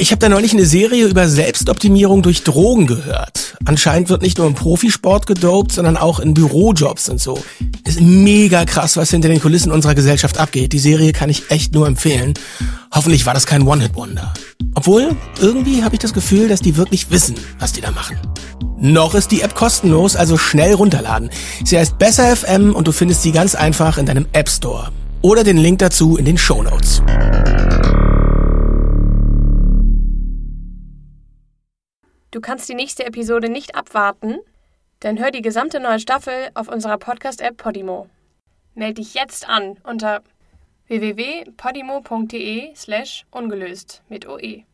Ich 0.00 0.10
habe 0.10 0.20
da 0.20 0.30
neulich 0.30 0.54
eine 0.54 0.64
Serie 0.64 1.04
über 1.04 1.28
Selbstoptimierung 1.28 2.22
durch 2.22 2.44
Drogen 2.44 2.86
gehört. 2.86 3.58
Anscheinend 3.66 4.08
wird 4.08 4.22
nicht 4.22 4.38
nur 4.38 4.46
im 4.46 4.54
Profisport 4.54 5.26
gedopt, 5.26 5.72
sondern 5.72 5.98
auch 5.98 6.18
in 6.18 6.32
Bürojobs 6.32 7.10
und 7.10 7.20
so. 7.20 7.38
Ist 7.84 8.00
mega 8.00 8.64
krass, 8.64 8.96
was 8.96 9.10
hinter 9.10 9.28
den 9.28 9.42
Kulissen 9.42 9.70
unserer 9.70 9.94
Gesellschaft 9.94 10.38
abgeht. 10.38 10.72
Die 10.72 10.78
Serie 10.78 11.12
kann 11.12 11.28
ich 11.28 11.50
echt 11.50 11.74
nur 11.74 11.86
empfehlen. 11.86 12.32
Hoffentlich 12.94 13.24
war 13.24 13.32
das 13.32 13.46
kein 13.46 13.66
One-Hit-Wonder. 13.66 14.34
Obwohl, 14.74 15.16
irgendwie 15.40 15.82
habe 15.82 15.94
ich 15.94 16.00
das 16.00 16.12
Gefühl, 16.12 16.48
dass 16.48 16.60
die 16.60 16.76
wirklich 16.76 17.10
wissen, 17.10 17.36
was 17.58 17.72
die 17.72 17.80
da 17.80 17.90
machen. 17.90 18.18
Noch 18.76 19.14
ist 19.14 19.30
die 19.30 19.40
App 19.40 19.54
kostenlos, 19.54 20.14
also 20.14 20.36
schnell 20.36 20.74
runterladen. 20.74 21.30
Sie 21.64 21.78
heißt 21.78 21.98
Besser 21.98 22.36
FM 22.36 22.74
und 22.74 22.86
du 22.86 22.92
findest 22.92 23.22
sie 23.22 23.32
ganz 23.32 23.54
einfach 23.54 23.96
in 23.96 24.04
deinem 24.04 24.26
App 24.34 24.48
Store. 24.48 24.90
Oder 25.22 25.42
den 25.42 25.56
Link 25.56 25.78
dazu 25.78 26.18
in 26.18 26.26
den 26.26 26.36
Show 26.36 26.62
Notes. 26.62 27.02
Du 32.30 32.40
kannst 32.40 32.68
die 32.68 32.74
nächste 32.74 33.06
Episode 33.06 33.48
nicht 33.48 33.74
abwarten? 33.74 34.36
Dann 35.00 35.18
hör 35.18 35.30
die 35.30 35.42
gesamte 35.42 35.80
neue 35.80 35.98
Staffel 35.98 36.50
auf 36.54 36.68
unserer 36.68 36.98
Podcast-App 36.98 37.56
Podimo. 37.56 38.08
Meld 38.74 38.98
dich 38.98 39.14
jetzt 39.14 39.48
an 39.48 39.76
unter 39.84 40.22
www.podimo.de 40.92 42.72
slash 42.74 43.24
ungelöst 43.30 44.02
mit 44.08 44.26
OE. 44.26 44.64